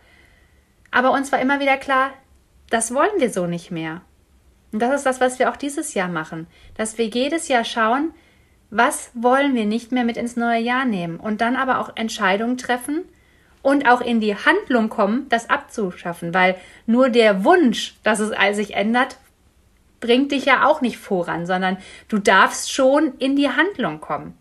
Aber 0.90 1.12
uns 1.12 1.33
war 1.33 1.40
immer 1.40 1.61
wieder 1.61 1.77
klar, 1.77 2.12
das 2.70 2.94
wollen 2.94 3.18
wir 3.18 3.31
so 3.31 3.46
nicht 3.46 3.70
mehr. 3.70 4.03
Und 4.72 4.81
das 4.81 4.94
ist 4.94 5.07
das, 5.07 5.20
was 5.20 5.38
wir 5.38 5.51
auch 5.51 5.57
dieses 5.57 5.94
Jahr 5.94 6.09
machen, 6.09 6.46
dass 6.77 6.98
wir 6.98 7.07
jedes 7.07 7.48
Jahr 7.48 7.64
schauen, 7.64 8.12
was 8.70 9.11
wollen 9.14 9.55
wir 9.55 9.64
nicht 9.64 9.92
mehr 9.92 10.05
mit 10.05 10.16
ins 10.16 10.37
neue 10.37 10.61
Jahr 10.61 10.85
nehmen 10.85 11.18
und 11.18 11.40
dann 11.40 11.57
aber 11.57 11.79
auch 11.79 11.96
Entscheidungen 11.96 12.59
treffen 12.59 13.05
und 13.62 13.88
auch 13.88 14.01
in 14.01 14.20
die 14.20 14.37
Handlung 14.37 14.88
kommen, 14.88 15.27
das 15.31 15.48
abzuschaffen, 15.48 16.35
weil 16.35 16.57
nur 16.87 17.09
der 17.09 17.44
Wunsch, 17.44 17.96
dass 18.03 18.20
es 18.20 18.33
sich 18.57 18.74
ändert, 18.74 19.16
bringt 20.01 20.33
dich 20.33 20.44
ja 20.44 20.66
auch 20.66 20.81
nicht 20.81 20.98
voran, 20.98 21.46
sondern 21.46 21.79
du 22.09 22.18
darfst 22.18 22.72
schon 22.72 23.14
in 23.18 23.37
die 23.37 23.48
Handlung 23.48 24.01
kommen. 24.01 24.37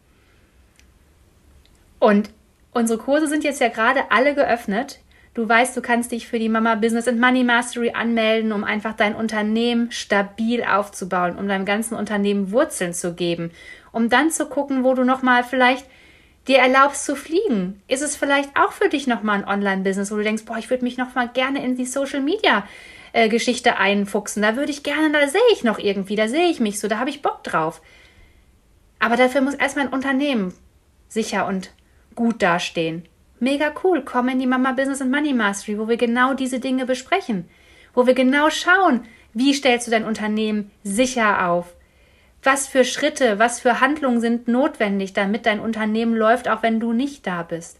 Und 1.99 2.29
unsere 2.73 2.99
Kurse 2.99 3.27
sind 3.27 3.43
jetzt 3.43 3.61
ja 3.61 3.69
gerade 3.69 4.11
alle 4.11 4.35
geöffnet. 4.35 4.99
Du 5.37 5.47
weißt, 5.47 5.77
du 5.77 5.83
kannst 5.83 6.11
dich 6.11 6.27
für 6.27 6.39
die 6.39 6.49
Mama 6.49 6.73
Business 6.73 7.07
and 7.07 7.19
Money 7.19 7.43
Mastery 7.43 7.91
anmelden, 7.91 8.51
um 8.51 8.63
einfach 8.63 8.93
dein 8.93 9.13
Unternehmen 9.13 9.91
stabil 9.91 10.63
aufzubauen, 10.63 11.37
um 11.37 11.47
deinem 11.47 11.63
ganzen 11.63 11.93
Unternehmen 11.93 12.51
Wurzeln 12.51 12.91
zu 12.91 13.13
geben, 13.13 13.51
um 13.91 14.09
dann 14.09 14.31
zu 14.31 14.47
gucken, 14.47 14.83
wo 14.83 14.95
du 14.95 15.03
nochmal 15.03 15.43
vielleicht 15.43 15.85
dir 16.47 16.57
erlaubst 16.57 17.05
zu 17.05 17.15
fliegen. 17.15 17.83
Ist 17.87 18.01
es 18.01 18.15
vielleicht 18.15 18.49
auch 18.57 18.71
für 18.71 18.89
dich 18.89 19.05
nochmal 19.05 19.37
ein 19.37 19.47
Online-Business, 19.47 20.11
wo 20.11 20.15
du 20.15 20.23
denkst, 20.23 20.45
boah, 20.45 20.57
ich 20.57 20.71
würde 20.71 20.83
mich 20.83 20.97
nochmal 20.97 21.29
gerne 21.31 21.63
in 21.63 21.75
die 21.75 21.85
Social 21.85 22.21
Media 22.21 22.67
äh, 23.13 23.29
Geschichte 23.29 23.77
einfuchsen. 23.77 24.41
Da 24.41 24.55
würde 24.55 24.71
ich 24.71 24.81
gerne, 24.81 25.11
da 25.11 25.27
sehe 25.27 25.39
ich 25.53 25.63
noch 25.63 25.77
irgendwie, 25.77 26.15
da 26.15 26.27
sehe 26.27 26.49
ich 26.49 26.59
mich 26.59 26.79
so, 26.79 26.87
da 26.87 26.97
habe 26.97 27.11
ich 27.11 27.21
Bock 27.21 27.43
drauf. 27.43 27.83
Aber 28.97 29.17
dafür 29.17 29.41
muss 29.41 29.53
erstmal 29.53 29.85
ein 29.85 29.93
Unternehmen 29.93 30.55
sicher 31.09 31.45
und 31.45 31.69
gut 32.15 32.41
dastehen. 32.41 33.07
Mega 33.39 33.73
cool. 33.83 34.03
Komm 34.03 34.29
in 34.29 34.39
die 34.39 34.47
Mama 34.47 34.71
Business 34.71 35.01
and 35.01 35.11
Money 35.11 35.33
Mastery, 35.33 35.77
wo 35.77 35.87
wir 35.87 35.97
genau 35.97 36.33
diese 36.33 36.59
Dinge 36.59 36.85
besprechen. 36.85 37.45
Wo 37.93 38.07
wir 38.07 38.13
genau 38.13 38.49
schauen, 38.49 39.05
wie 39.33 39.53
stellst 39.53 39.87
du 39.87 39.91
dein 39.91 40.05
Unternehmen 40.05 40.71
sicher 40.83 41.49
auf? 41.49 41.75
Was 42.43 42.67
für 42.67 42.85
Schritte, 42.85 43.39
was 43.39 43.59
für 43.59 43.81
Handlungen 43.81 44.21
sind 44.21 44.47
notwendig, 44.47 45.13
damit 45.13 45.45
dein 45.45 45.59
Unternehmen 45.59 46.15
läuft, 46.15 46.47
auch 46.47 46.63
wenn 46.63 46.79
du 46.79 46.93
nicht 46.93 47.27
da 47.27 47.43
bist? 47.43 47.79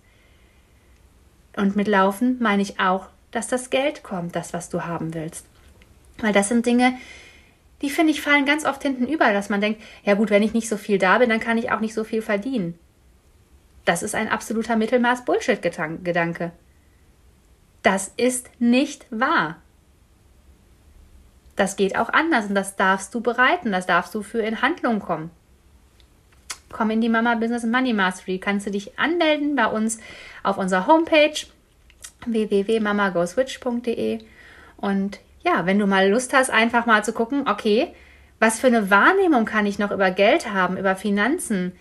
Und 1.56 1.76
mit 1.76 1.88
Laufen 1.88 2.38
meine 2.40 2.62
ich 2.62 2.80
auch, 2.80 3.08
dass 3.32 3.48
das 3.48 3.70
Geld 3.70 4.04
kommt, 4.04 4.36
das, 4.36 4.54
was 4.54 4.70
du 4.70 4.86
haben 4.86 5.14
willst. 5.14 5.46
Weil 6.20 6.34
das 6.34 6.50
sind 6.50 6.66
Dinge, 6.66 6.94
die 7.82 7.90
finde 7.90 8.12
ich 8.12 8.22
fallen 8.22 8.46
ganz 8.46 8.66
oft 8.66 8.82
hinten 8.82 9.08
über, 9.08 9.34
dass 9.34 9.50
man 9.50 9.62
denkt, 9.62 9.82
ja 10.04 10.16
gut, 10.16 10.30
wenn 10.30 10.44
ich 10.44 10.54
nicht 10.54 10.70
so 10.70 10.78
viel 10.78 10.98
da 10.98 11.18
bin, 11.20 11.30
dann 11.30 11.40
kann 11.40 11.58
ich 11.58 11.72
auch 11.72 11.80
nicht 11.80 11.94
so 11.94 12.04
viel 12.04 12.22
verdienen. 12.22 12.78
Das 13.88 14.04
ist 14.04 14.14
ein 14.16 14.28
absoluter 14.28 14.76
Mittelmaß-Bullshit-Gedanke. 14.76 16.52
Das 17.84 18.12
ist 18.18 18.50
nicht 18.60 19.06
wahr. 19.10 19.62
Das 21.56 21.78
geht 21.78 21.98
auch 21.98 22.10
anders 22.10 22.48
und 22.48 22.56
das 22.56 22.76
darfst 22.76 23.16
du 23.16 23.22
bereiten, 23.22 23.72
das 23.72 23.86
darfst 23.86 24.14
du 24.14 24.24
für 24.24 24.40
in 24.40 24.62
Handlung 24.62 25.00
kommen. 25.00 25.32
Komm 26.70 26.90
in 26.90 27.00
die 27.00 27.08
Mama 27.08 27.36
Business 27.36 27.64
Money 27.64 27.94
Mastery. 27.94 28.40
Kannst 28.40 28.68
du 28.68 28.72
dich 28.72 29.00
anmelden 29.00 29.56
bei 29.56 29.68
uns 29.68 30.00
auf 30.44 30.58
unserer 30.58 30.86
Homepage 30.86 31.38
www.mamagoswitch.de 32.26 34.20
und 34.76 35.22
ja, 35.46 35.66
wenn 35.66 35.80
du 35.80 35.88
mal 35.88 36.10
Lust 36.10 36.34
hast, 36.34 36.50
einfach 36.50 36.88
mal 36.88 37.06
zu 37.06 37.14
gucken, 37.14 37.48
okay, 37.48 37.94
was 38.38 38.60
für 38.60 38.68
eine 38.68 38.90
Wahrnehmung 38.90 39.46
kann 39.46 39.66
ich 39.66 39.80
noch 39.80 39.92
über 39.92 40.12
Geld 40.12 40.52
haben, 40.52 40.76
über 40.76 40.98
Finanzen? 40.98 41.72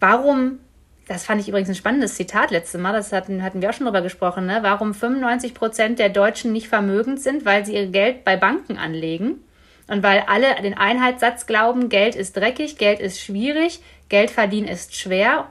Warum 0.00 0.60
das 1.08 1.24
fand 1.24 1.40
ich 1.40 1.48
übrigens 1.48 1.70
ein 1.70 1.74
spannendes 1.74 2.14
Zitat 2.14 2.50
letztes 2.50 2.80
Mal, 2.80 2.92
das 2.92 3.12
hatten, 3.12 3.42
hatten 3.42 3.62
wir 3.62 3.70
auch 3.70 3.72
schon 3.72 3.86
drüber 3.86 4.02
gesprochen, 4.02 4.44
ne? 4.44 4.58
warum 4.60 4.92
95 4.92 5.54
Prozent 5.54 5.98
der 5.98 6.10
Deutschen 6.10 6.52
nicht 6.52 6.68
vermögend 6.68 7.20
sind, 7.20 7.46
weil 7.46 7.64
sie 7.64 7.74
ihr 7.74 7.86
Geld 7.86 8.24
bei 8.24 8.36
Banken 8.36 8.76
anlegen 8.76 9.42
und 9.88 10.02
weil 10.02 10.24
alle 10.28 10.54
den 10.62 10.76
Einheitssatz 10.76 11.46
glauben, 11.46 11.88
Geld 11.88 12.14
ist 12.14 12.36
dreckig, 12.36 12.76
Geld 12.76 13.00
ist 13.00 13.20
schwierig, 13.20 13.80
Geld 14.10 14.30
verdienen 14.30 14.68
ist 14.68 14.94
schwer. 14.94 15.50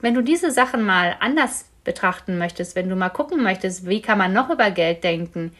Wenn 0.00 0.14
du 0.14 0.20
diese 0.20 0.50
Sachen 0.50 0.84
mal 0.84 1.16
anders 1.20 1.64
betrachten 1.82 2.36
möchtest, 2.36 2.76
wenn 2.76 2.90
du 2.90 2.94
mal 2.94 3.08
gucken 3.08 3.42
möchtest, 3.42 3.88
wie 3.88 4.02
kann 4.02 4.18
man 4.18 4.34
noch 4.34 4.50
über 4.50 4.70
Geld 4.70 5.02
denken, 5.02 5.52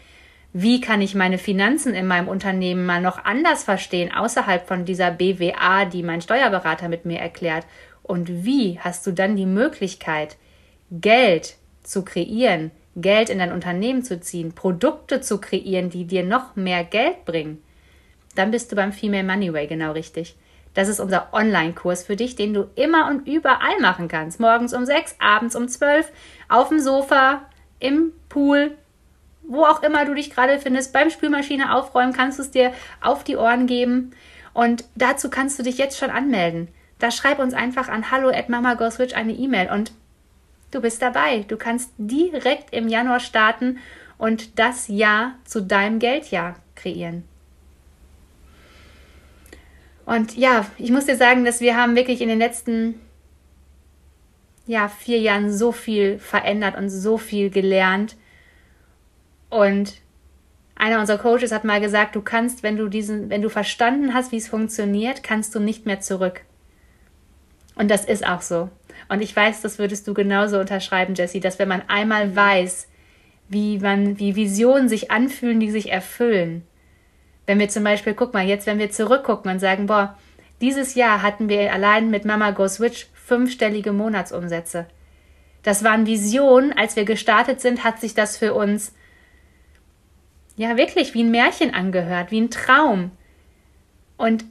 wie 0.52 0.83
kann 0.83 1.00
ich 1.00 1.14
meine 1.14 1.38
Finanzen 1.38 1.94
in 1.94 2.07
meinem 2.07 2.28
Unternehmen 2.28 2.85
mal 2.85 3.00
noch 3.00 3.24
anders 3.24 3.64
verstehen, 3.64 4.12
außerhalb 4.12 4.68
von 4.68 4.85
dieser 4.85 5.11
BWA, 5.11 5.87
die 5.87 6.02
mein 6.02 6.20
Steuerberater 6.20 6.90
mit 6.90 7.07
mir 7.07 7.20
erklärt 7.20 7.64
und 8.03 8.45
wie 8.45 8.79
hast 8.81 9.07
du 9.07 9.12
dann 9.12 9.37
die 9.37 9.47
Möglichkeit, 9.47 10.37
Geld 10.91 11.57
zu 11.83 12.05
kreieren, 12.05 12.71
Geld 12.97 13.31
in 13.31 13.38
dein 13.38 13.53
Unternehmen 13.53 14.03
zu 14.03 14.21
ziehen, 14.21 14.53
Produkte 14.53 15.21
zu 15.21 15.41
kreieren, 15.41 15.91
die 15.91 16.05
dir 16.05 16.25
noch 16.25 16.57
mehr 16.57 16.85
Geld 16.85 17.25
bringen? 17.25 17.62
Dann 18.35 18.51
bist 18.51 18.73
du 18.73 18.77
beim 18.77 18.93
Female 18.93 19.25
Money 19.25 19.53
Way 19.53 19.67
genau 19.67 19.93
richtig. 19.93 20.37
Das 20.75 20.88
ist 20.88 21.01
unser 21.01 21.33
Online-Kurs 21.33 22.05
für 22.05 22.17
dich, 22.17 22.35
den 22.35 22.55
du 22.55 22.71
immer 22.77 23.09
und 23.09 23.29
überall 23.29 23.79
machen 23.81 24.09
kannst. 24.09 24.41
Morgens 24.41 24.73
um 24.73 24.87
sechs, 24.87 25.15
abends 25.19 25.55
um 25.55 25.69
zwölf, 25.69 26.11
auf 26.49 26.69
dem 26.71 26.81
Sofa, 26.81 27.43
im 27.79 28.12
Pool, 28.29 28.77
wo 29.43 29.65
auch 29.65 29.83
immer 29.83 30.05
du 30.07 30.15
dich 30.15 30.31
gerade 30.31 30.59
findest. 30.59 30.93
Beim 30.93 31.11
Spülmaschine 31.11 31.75
aufräumen 31.75 32.12
kannst 32.12 32.38
du 32.38 32.43
es 32.43 32.51
dir 32.51 32.73
auf 33.01 33.25
die 33.25 33.37
Ohren 33.37 33.67
geben. 33.67 34.12
Und 34.55 34.85
dazu 34.95 35.29
kannst 35.31 35.59
du 35.59 35.62
dich 35.62 35.79
jetzt 35.79 35.99
schon 35.99 36.11
anmelden 36.11 36.69
da 37.03 37.11
schreib 37.11 37.41
uns 37.41 37.53
einfach 37.53 37.88
an 37.88 38.11
hallo 38.12 38.29
at 38.29 38.49
mamagoswitch 38.49 39.15
eine 39.15 39.33
E-Mail 39.33 39.71
und 39.71 39.93
du 40.71 40.81
bist 40.81 41.03
dabei. 41.03 41.45
Du 41.49 41.57
kannst 41.57 41.91
direkt 41.99 42.73
im 42.73 42.88
Januar 42.88 43.19
starten 43.19 43.79
und 44.19 44.59
das 44.59 44.87
Jahr 44.87 45.35
zu 45.45 45.62
deinem 45.62 45.99
Geldjahr 45.99 46.55
kreieren. 46.77 47.25
Und 50.07 50.37
ja, 50.37 50.67
ich 50.79 50.93
muss 50.93 51.07
dir 51.07 51.17
sagen, 51.17 51.45
dass 51.45 51.61
wir 51.61 51.77
haben 51.77 51.97
wirklich 51.97 52.21
in 52.21 52.29
den 52.29 52.38
letzten 52.38 53.01
ja, 54.67 54.88
vier 54.88 55.19
Jahren 55.19 55.53
so 55.53 55.73
viel 55.73 56.21
verändert 56.21 56.77
und 56.77 56.88
so 56.88 57.19
viel 57.19 57.51
gelernt. 57.51 58.17
Und 59.51 59.95
einer 60.77 61.01
unserer 61.01 61.19
Coaches 61.19 61.51
hat 61.51 61.65
mal 61.65 61.81
gesagt, 61.81 62.15
du 62.15 62.23
kannst, 62.23 62.62
wenn 62.62 62.77
du 62.77 62.88
diesen, 62.88 63.29
wenn 63.29 63.43
du 63.43 63.49
verstanden 63.49 64.15
hast, 64.15 64.31
wie 64.31 64.37
es 64.37 64.49
funktioniert, 64.49 65.25
kannst 65.25 65.53
du 65.55 65.61
nicht 65.61 65.85
mehr 65.85 66.01
zurück. 66.01 66.43
Und 67.74 67.90
das 67.90 68.04
ist 68.04 68.26
auch 68.26 68.42
so. 68.42 68.68
Und 69.08 69.22
ich 69.22 69.35
weiß, 69.35 69.62
das 69.62 69.78
würdest 69.78 70.06
du 70.06 70.14
genauso 70.14 70.58
unterschreiben, 70.58 71.14
Jessie, 71.14 71.40
dass 71.40 71.58
wenn 71.58 71.68
man 71.68 71.82
einmal 71.88 72.35
weiß, 72.35 72.88
wie 73.48 73.78
man, 73.78 74.18
wie 74.18 74.37
Visionen 74.37 74.88
sich 74.88 75.11
anfühlen, 75.11 75.61
die 75.61 75.70
sich 75.70 75.90
erfüllen. 75.90 76.64
Wenn 77.46 77.58
wir 77.58 77.68
zum 77.68 77.85
Beispiel, 77.85 78.14
guck 78.14 78.32
mal, 78.32 78.46
jetzt, 78.46 78.66
wenn 78.66 78.78
wir 78.78 78.90
zurückgucken 78.90 79.50
und 79.50 79.58
sagen, 79.58 79.87
boah, 79.87 80.16
dieses 80.61 80.94
Jahr 80.94 81.22
hatten 81.22 81.48
wir 81.48 81.72
allein 81.72 82.11
mit 82.11 82.24
Mama 82.24 82.52
Go 82.52 82.68
Switch 82.68 83.08
fünfstellige 83.12 83.92
Monatsumsätze. 83.92 84.87
Das 85.62 85.85
waren 85.85 86.06
Visionen. 86.06 86.72
Als 86.72 86.96
wir 86.96 87.04
gestartet 87.04 87.61
sind, 87.61 87.85
hat 87.85 88.00
sich 88.00 88.14
das 88.14 88.37
für 88.37 88.54
uns 88.54 88.94
ja 90.56 90.76
wirklich 90.76 91.14
wie 91.14 91.22
ein 91.22 91.30
Märchen 91.30 91.74
angehört, 91.74 92.30
wie 92.30 92.40
ein 92.40 92.50
Traum. 92.50 93.11
Und 94.16 94.44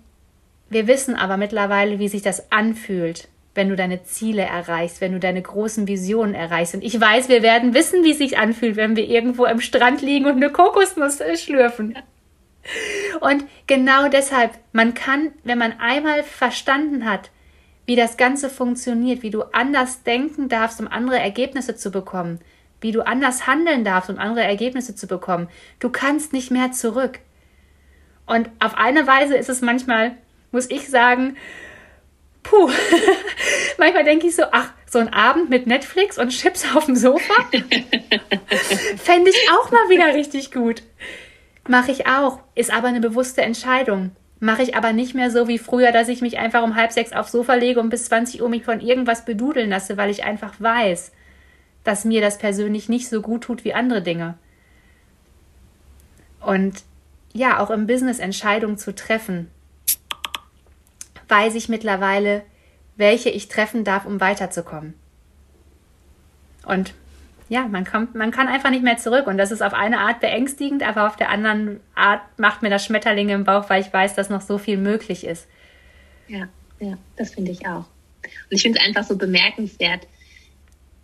wir 0.72 0.88
wissen 0.88 1.16
aber 1.16 1.36
mittlerweile, 1.36 2.00
wie 2.00 2.08
sich 2.08 2.22
das 2.22 2.50
anfühlt, 2.52 3.28
wenn 3.54 3.68
du 3.68 3.76
deine 3.76 4.04
Ziele 4.04 4.44
erreichst, 4.44 5.02
wenn 5.02 5.12
du 5.12 5.20
deine 5.20 5.42
großen 5.42 5.86
Visionen 5.86 6.34
erreichst. 6.34 6.74
Und 6.74 6.84
ich 6.84 7.00
weiß, 7.00 7.28
wir 7.28 7.42
werden 7.42 7.74
wissen, 7.74 8.06
wie 8.06 8.12
es 8.12 8.20
sich 8.20 8.38
anfühlt, 8.38 8.78
wenn 8.78 8.96
wir 8.96 9.06
irgendwo 9.06 9.44
am 9.44 9.60
Strand 9.60 10.02
liegen 10.02 10.26
und 10.26 10.38
eine 10.38 10.50
Kokosnuss 10.50 11.20
schlürfen. 11.36 11.98
Und 13.20 13.44
genau 13.68 14.08
deshalb, 14.08 14.52
man 14.72 14.94
kann, 14.94 15.32
wenn 15.44 15.58
man 15.58 15.78
einmal 15.80 16.24
verstanden 16.24 17.04
hat, 17.04 17.32
wie 17.86 17.98
das 17.98 18.16
Ganze 18.16 18.50
funktioniert, 18.50 19.24
wie 19.24 19.30
du 19.32 19.42
anders 19.52 20.04
denken 20.04 20.48
darfst, 20.48 20.80
um 20.80 20.88
andere 20.88 21.20
Ergebnisse 21.20 21.76
zu 21.76 21.92
bekommen, 21.92 22.40
wie 22.80 22.94
du 22.94 23.06
anders 23.06 23.46
handeln 23.46 23.84
darfst, 23.84 24.10
um 24.10 24.18
andere 24.18 24.46
Ergebnisse 24.46 24.96
zu 24.96 25.06
bekommen, 25.06 25.50
du 25.80 25.90
kannst 25.90 26.32
nicht 26.32 26.50
mehr 26.50 26.72
zurück. 26.72 27.20
Und 28.26 28.50
auf 28.60 28.78
eine 28.78 29.06
Weise 29.06 29.36
ist 29.36 29.50
es 29.50 29.60
manchmal 29.60 30.16
muss 30.52 30.70
ich 30.70 30.90
sagen, 30.90 31.38
puh, 32.44 32.70
manchmal 33.78 34.04
denke 34.04 34.28
ich 34.28 34.36
so, 34.36 34.44
ach, 34.52 34.74
so 34.86 35.00
ein 35.00 35.14
Abend 35.14 35.50
mit 35.50 35.68
Netflix 35.68 36.18
und 36.18 36.30
Chips 36.30 36.76
auf 36.76 36.86
dem 36.86 36.96
Sofa, 36.96 37.34
fände 38.98 39.30
ich 39.30 39.50
auch 39.52 39.72
mal 39.72 39.90
wieder 39.90 40.14
richtig 40.14 40.52
gut. 40.52 40.84
Mache 41.68 41.92
ich 41.92 42.08
auch, 42.08 42.40
ist 42.56 42.74
aber 42.74 42.88
eine 42.88 43.00
bewusste 43.00 43.42
Entscheidung. 43.42 44.12
Mache 44.40 44.64
ich 44.64 44.76
aber 44.76 44.92
nicht 44.92 45.14
mehr 45.14 45.30
so 45.30 45.48
wie 45.48 45.60
früher, 45.60 45.92
dass 45.92 46.10
ich 46.10 46.22
mich 46.22 46.40
einfach 46.40 46.64
um 46.64 46.76
halb 46.76 46.92
sechs 46.92 47.14
aufs 47.14 47.32
Sofa 47.32 47.54
lege 47.54 47.80
und 47.80 47.90
bis 47.90 48.06
20 48.06 48.42
Uhr 48.42 48.50
mich 48.50 48.64
von 48.64 48.82
irgendwas 48.82 49.24
bedudeln 49.24 49.70
lasse, 49.70 49.98
weil 49.98 50.10
ich 50.10 50.24
einfach 50.24 50.56
weiß, 50.60 51.12
dass 51.84 52.06
mir 52.06 52.22
das 52.22 52.40
persönlich 52.40 52.90
nicht 52.90 53.08
so 53.08 53.22
gut 53.22 53.44
tut 53.44 53.64
wie 53.64 53.74
andere 53.74 54.02
Dinge. 54.02 54.38
Und 56.40 56.84
ja, 57.34 57.60
auch 57.60 57.70
im 57.70 57.86
Business 57.86 58.20
Entscheidungen 58.20 58.78
zu 58.78 58.94
treffen, 58.94 59.50
weiß 61.32 61.56
ich 61.56 61.70
mittlerweile, 61.70 62.44
welche 62.98 63.30
ich 63.30 63.48
treffen 63.48 63.84
darf, 63.84 64.06
um 64.06 64.20
weiterzukommen. 64.20 64.94
Und 66.66 66.94
ja, 67.50 67.68
man 67.68 67.86
kommt, 67.86 68.16
man 68.16 68.32
kann 68.32 68.48
einfach 68.48 68.70
nicht 68.70 68.84
mehr 68.84 68.98
zurück. 68.98 69.28
Und 69.28 69.38
das 69.38 69.52
ist 69.52 69.62
auf 69.62 69.74
eine 69.74 70.00
Art 70.00 70.20
beängstigend, 70.20 70.84
aber 70.84 71.08
auf 71.08 71.16
der 71.16 71.30
anderen 71.30 71.80
Art 71.96 72.22
macht 72.38 72.62
mir 72.62 72.70
das 72.70 72.86
Schmetterlinge 72.86 73.34
im 73.34 73.44
Bauch, 73.44 73.70
weil 73.70 73.82
ich 73.82 73.92
weiß, 73.92 74.16
dass 74.16 74.30
noch 74.30 74.42
so 74.42 74.58
viel 74.58 74.78
möglich 74.78 75.26
ist. 75.26 75.48
Ja, 76.28 76.48
ja, 76.80 76.98
das 77.18 77.34
finde 77.34 77.52
ich 77.52 77.66
auch. 77.66 77.86
Und 78.24 78.52
ich 78.52 78.62
finde 78.62 78.80
es 78.80 78.86
einfach 78.86 79.04
so 79.04 79.18
bemerkenswert. 79.18 80.08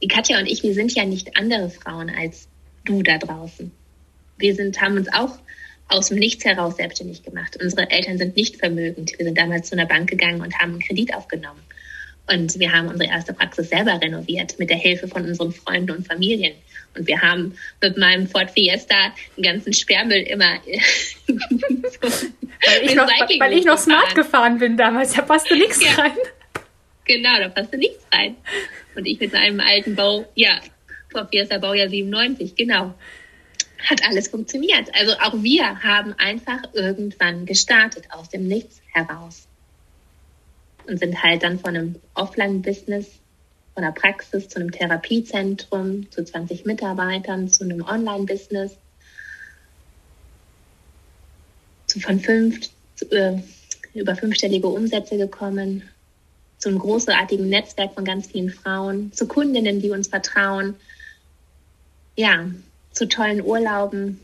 Die 0.01 0.07
Katja 0.07 0.39
und 0.39 0.45
ich, 0.45 0.63
wir 0.63 0.73
sind 0.73 0.93
ja 0.93 1.05
nicht 1.05 1.37
andere 1.37 1.69
Frauen 1.69 2.09
als 2.09 2.47
du 2.85 3.01
da 3.01 3.17
draußen. 3.17 3.71
Wir 4.37 4.55
sind, 4.55 4.79
haben 4.81 4.97
uns 4.97 5.11
auch 5.11 5.39
aus 5.89 6.09
dem 6.09 6.19
Nichts 6.19 6.43
heraus 6.45 6.77
selbstständig 6.77 7.23
gemacht. 7.23 7.57
Unsere 7.61 7.89
Eltern 7.89 8.17
sind 8.17 8.35
nicht 8.35 8.57
vermögend. 8.57 9.17
Wir 9.17 9.25
sind 9.25 9.37
damals 9.37 9.69
zu 9.69 9.75
einer 9.75 9.85
Bank 9.85 10.09
gegangen 10.09 10.41
und 10.41 10.57
haben 10.59 10.71
einen 10.71 10.81
Kredit 10.81 11.13
aufgenommen. 11.13 11.61
Und 12.29 12.59
wir 12.59 12.73
haben 12.73 12.89
unsere 12.89 13.09
erste 13.09 13.33
Praxis 13.33 13.69
selber 13.69 13.99
renoviert 14.01 14.59
mit 14.59 14.69
der 14.69 14.77
Hilfe 14.77 15.07
von 15.07 15.23
unseren 15.25 15.53
Freunden 15.53 15.91
und 15.91 16.07
Familien. 16.07 16.53
Und 16.97 17.07
wir 17.07 17.21
haben 17.21 17.55
mit 17.81 17.97
meinem 17.97 18.27
Ford 18.27 18.51
Fiesta 18.51 19.13
den 19.37 19.43
ganzen 19.43 19.71
Sperrmüll 19.71 20.23
immer. 20.23 20.55
so 21.27 21.33
weil, 22.65 22.83
ich 22.83 22.95
noch, 22.95 23.07
weil 23.07 23.53
ich 23.53 23.65
noch 23.65 23.77
smart 23.77 24.13
gefahren 24.13 24.59
bin 24.59 24.75
damals, 24.75 25.13
da 25.13 25.21
passte 25.21 25.55
nichts 25.55 25.81
ja. 25.83 25.91
rein. 25.93 26.17
Genau, 27.05 27.39
da 27.39 27.47
passte 27.47 27.77
nichts 27.77 28.05
rein. 28.11 28.35
Und 28.95 29.05
ich 29.05 29.19
mit 29.19 29.33
einem 29.33 29.61
alten 29.61 29.95
Bau, 29.95 30.27
ja, 30.35 30.59
Ford 31.09 31.29
Fiesta 31.29 31.57
Baujahr 31.59 31.87
97, 31.87 32.55
genau. 32.55 32.93
Hat 33.79 34.03
alles 34.07 34.27
funktioniert. 34.29 34.89
Also 34.93 35.13
auch 35.21 35.41
wir 35.41 35.83
haben 35.83 36.13
einfach 36.17 36.61
irgendwann 36.73 37.45
gestartet 37.45 38.05
aus 38.11 38.29
dem 38.29 38.47
Nichts 38.47 38.81
heraus. 38.93 39.47
Und 40.87 40.99
sind 40.99 41.21
halt 41.21 41.43
dann 41.43 41.59
von 41.59 41.75
einem 41.75 41.95
Offline-Business, 42.13 43.07
von 43.73 43.83
einer 43.83 43.93
Praxis 43.93 44.47
zu 44.49 44.59
einem 44.59 44.71
Therapiezentrum, 44.71 46.09
zu 46.11 46.23
20 46.23 46.65
Mitarbeitern, 46.65 47.49
zu 47.49 47.65
einem 47.65 47.81
Online-Business, 47.81 48.77
von 51.99 52.19
fünf, 52.19 52.69
äh, 53.11 53.37
über 53.93 54.15
fünfstellige 54.15 54.67
Umsätze 54.67 55.17
gekommen, 55.17 55.83
zu 56.57 56.69
einem 56.69 56.79
großartigen 56.79 57.49
Netzwerk 57.49 57.93
von 57.93 58.05
ganz 58.05 58.27
vielen 58.27 58.49
Frauen, 58.49 59.11
zu 59.13 59.27
Kundinnen, 59.27 59.81
die 59.81 59.91
uns 59.91 60.07
vertrauen, 60.07 60.75
ja, 62.15 62.47
zu 62.97 63.07
tollen 63.07 63.41
Urlauben, 63.41 64.19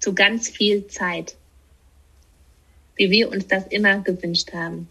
zu 0.00 0.14
ganz 0.14 0.48
viel 0.48 0.86
Zeit 0.88 1.36
wie 2.96 3.10
wir 3.10 3.30
uns 3.30 3.46
das 3.46 3.66
immer 3.68 4.00
gewünscht 4.00 4.52
haben. 4.52 4.88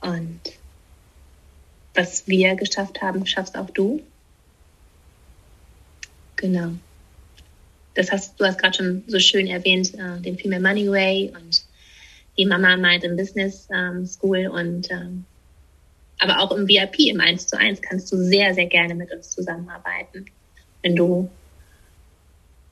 Und 0.00 0.40
was 1.94 2.26
wir 2.26 2.54
geschafft 2.54 3.02
haben, 3.02 3.26
schaffst 3.26 3.56
auch 3.56 3.70
du. 3.70 4.02
Genau. 6.36 6.72
Das 7.94 8.10
hast 8.10 8.40
du 8.40 8.46
hast 8.46 8.58
gerade 8.58 8.76
schon 8.76 9.04
so 9.06 9.18
schön 9.18 9.46
erwähnt, 9.46 9.92
äh, 9.94 10.20
den 10.20 10.38
Female 10.38 10.62
Money 10.62 10.90
Way 10.90 11.32
und 11.36 11.64
die 12.38 12.46
Mama 12.46 12.76
meint 12.76 13.04
im 13.04 13.16
Business 13.16 13.68
ähm, 13.74 14.06
School 14.06 14.46
und 14.46 14.90
ähm, 14.90 15.24
aber 16.20 16.38
auch 16.38 16.52
im 16.52 16.68
VIP 16.68 17.00
im 17.00 17.20
1 17.20 17.46
zu 17.46 17.58
1 17.58 17.82
kannst 17.82 18.12
du 18.12 18.16
sehr, 18.16 18.54
sehr 18.54 18.66
gerne 18.66 18.94
mit 18.94 19.10
uns 19.10 19.30
zusammenarbeiten. 19.30 20.26
Wenn 20.82 20.96
du 20.96 21.30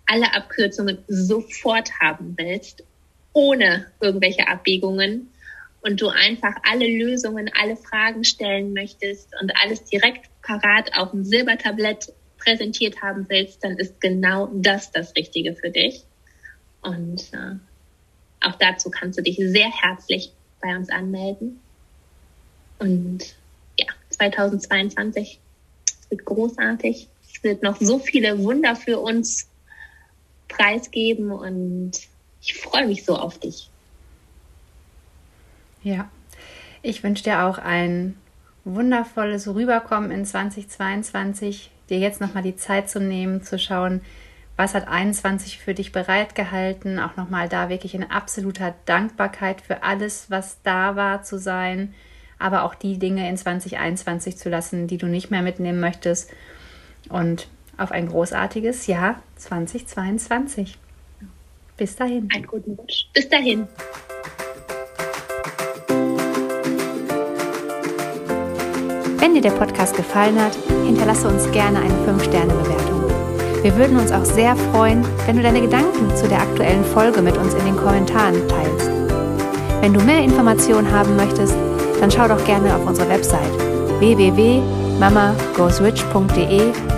alle 0.07 0.35
Abkürzungen 0.35 0.99
sofort 1.09 1.91
haben 2.01 2.35
willst 2.37 2.83
ohne 3.39 3.87
irgendwelche 4.01 4.49
Abbiegungen 4.49 5.31
und 5.81 6.01
du 6.01 6.09
einfach 6.09 6.57
alle 6.69 6.87
Lösungen, 6.87 7.51
alle 7.55 7.77
Fragen 7.77 8.25
stellen 8.25 8.73
möchtest 8.73 9.29
und 9.41 9.53
alles 9.63 9.85
direkt 9.85 10.29
parat 10.43 10.91
auf 10.97 11.13
dem 11.13 11.25
Silbertablett 11.25 12.13
präsentiert 12.39 13.01
haben 13.01 13.27
willst, 13.29 13.63
dann 13.63 13.77
ist 13.77 14.01
genau 14.01 14.51
das 14.55 14.91
das 14.91 15.15
Richtige 15.15 15.55
für 15.55 15.71
dich. 15.71 16.03
Und 16.83 17.33
äh, 17.33 17.57
auch 18.41 18.57
dazu 18.57 18.91
kannst 18.91 19.19
du 19.19 19.23
dich 19.23 19.37
sehr 19.37 19.71
herzlich 19.71 20.33
bei 20.61 20.77
uns 20.77 20.89
anmelden. 20.91 21.61
Und 22.79 23.37
ja, 23.79 23.87
2022 24.11 25.39
wird 26.09 26.25
großartig. 26.25 27.09
Wird 27.43 27.63
noch 27.63 27.81
so 27.81 27.99
viele 27.99 28.39
Wunder 28.43 28.77
für 28.77 28.99
uns 28.99 29.49
preisgeben 30.49 31.31
und 31.31 31.93
ich 32.41 32.55
freue 32.55 32.87
mich 32.87 33.05
so 33.05 33.17
auf 33.17 33.39
dich. 33.39 33.71
Ja, 35.83 36.11
ich 36.83 37.03
wünsche 37.03 37.25
dir 37.25 37.45
auch 37.45 37.59
ein 37.59 38.17
wundervolles 38.65 39.47
Rüberkommen 39.49 40.11
in 40.11 40.25
2022, 40.25 41.71
dir 41.89 41.99
jetzt 41.99 42.21
nochmal 42.21 42.43
die 42.43 42.57
Zeit 42.57 42.91
zu 42.91 43.01
nehmen, 43.01 43.43
zu 43.43 43.59
schauen, 43.59 44.01
was 44.57 44.75
hat 44.75 44.89
21 44.89 45.59
für 45.59 45.73
dich 45.73 45.93
bereitgehalten, 45.93 46.99
auch 46.99 47.17
nochmal 47.17 47.49
da 47.49 47.69
wirklich 47.69 47.95
in 47.95 48.11
absoluter 48.11 48.75
Dankbarkeit 48.87 49.61
für 49.61 49.85
alles, 49.85 50.31
was 50.31 50.61
da 50.65 50.97
war, 50.97 51.23
zu 51.23 51.39
sein, 51.39 51.95
aber 52.41 52.65
auch 52.65 52.75
die 52.75 52.99
Dinge 52.99 53.29
in 53.29 53.37
2021 53.37 54.37
zu 54.37 54.49
lassen, 54.49 54.89
die 54.89 54.99
du 54.99 55.07
nicht 55.07 55.31
mehr 55.31 55.43
mitnehmen 55.43 55.81
möchtest 55.81 56.33
und 57.09 57.49
auf 57.77 57.93
ein 57.93 58.09
großartiges 58.09 58.87
Jahr 58.87 59.23
2022. 59.37 60.79
Bis 61.77 61.97
dahin. 61.97 62.29
Einen 62.35 62.47
guten 62.47 62.77
Wunsch. 62.77 63.09
Bis 63.15 63.29
dahin. 63.29 63.69
Wenn 69.19 69.35
dir 69.35 69.43
der 69.43 69.53
Podcast 69.53 69.97
gefallen 69.97 70.41
hat, 70.41 70.57
hinterlasse 70.87 71.29
uns 71.29 71.51
gerne 71.53 71.81
eine 71.81 71.95
5-Sterne-Bewertung. 72.07 73.05
Wir 73.63 73.77
würden 73.77 73.99
uns 73.99 74.13
auch 74.13 74.25
sehr 74.25 74.57
freuen, 74.57 75.05
wenn 75.27 75.37
du 75.37 75.43
deine 75.43 75.61
Gedanken 75.61 76.15
zu 76.17 76.27
der 76.29 76.41
aktuellen 76.41 76.85
Folge 76.85 77.21
mit 77.23 77.37
uns 77.37 77.55
in 77.55 77.65
den 77.65 77.77
Kommentaren 77.77 78.47
teilst. 78.49 78.89
Wenn 79.81 79.95
du 79.95 80.03
mehr 80.03 80.23
Informationen 80.23 80.91
haben 80.91 81.15
möchtest, 81.17 81.55
dann 82.01 82.11
schau 82.11 82.27
doch 82.29 82.45
gerne 82.45 82.75
auf 82.75 82.85
unsere 82.87 83.09
Website 83.09 83.53
www.mamagoesrich.de 84.01 86.98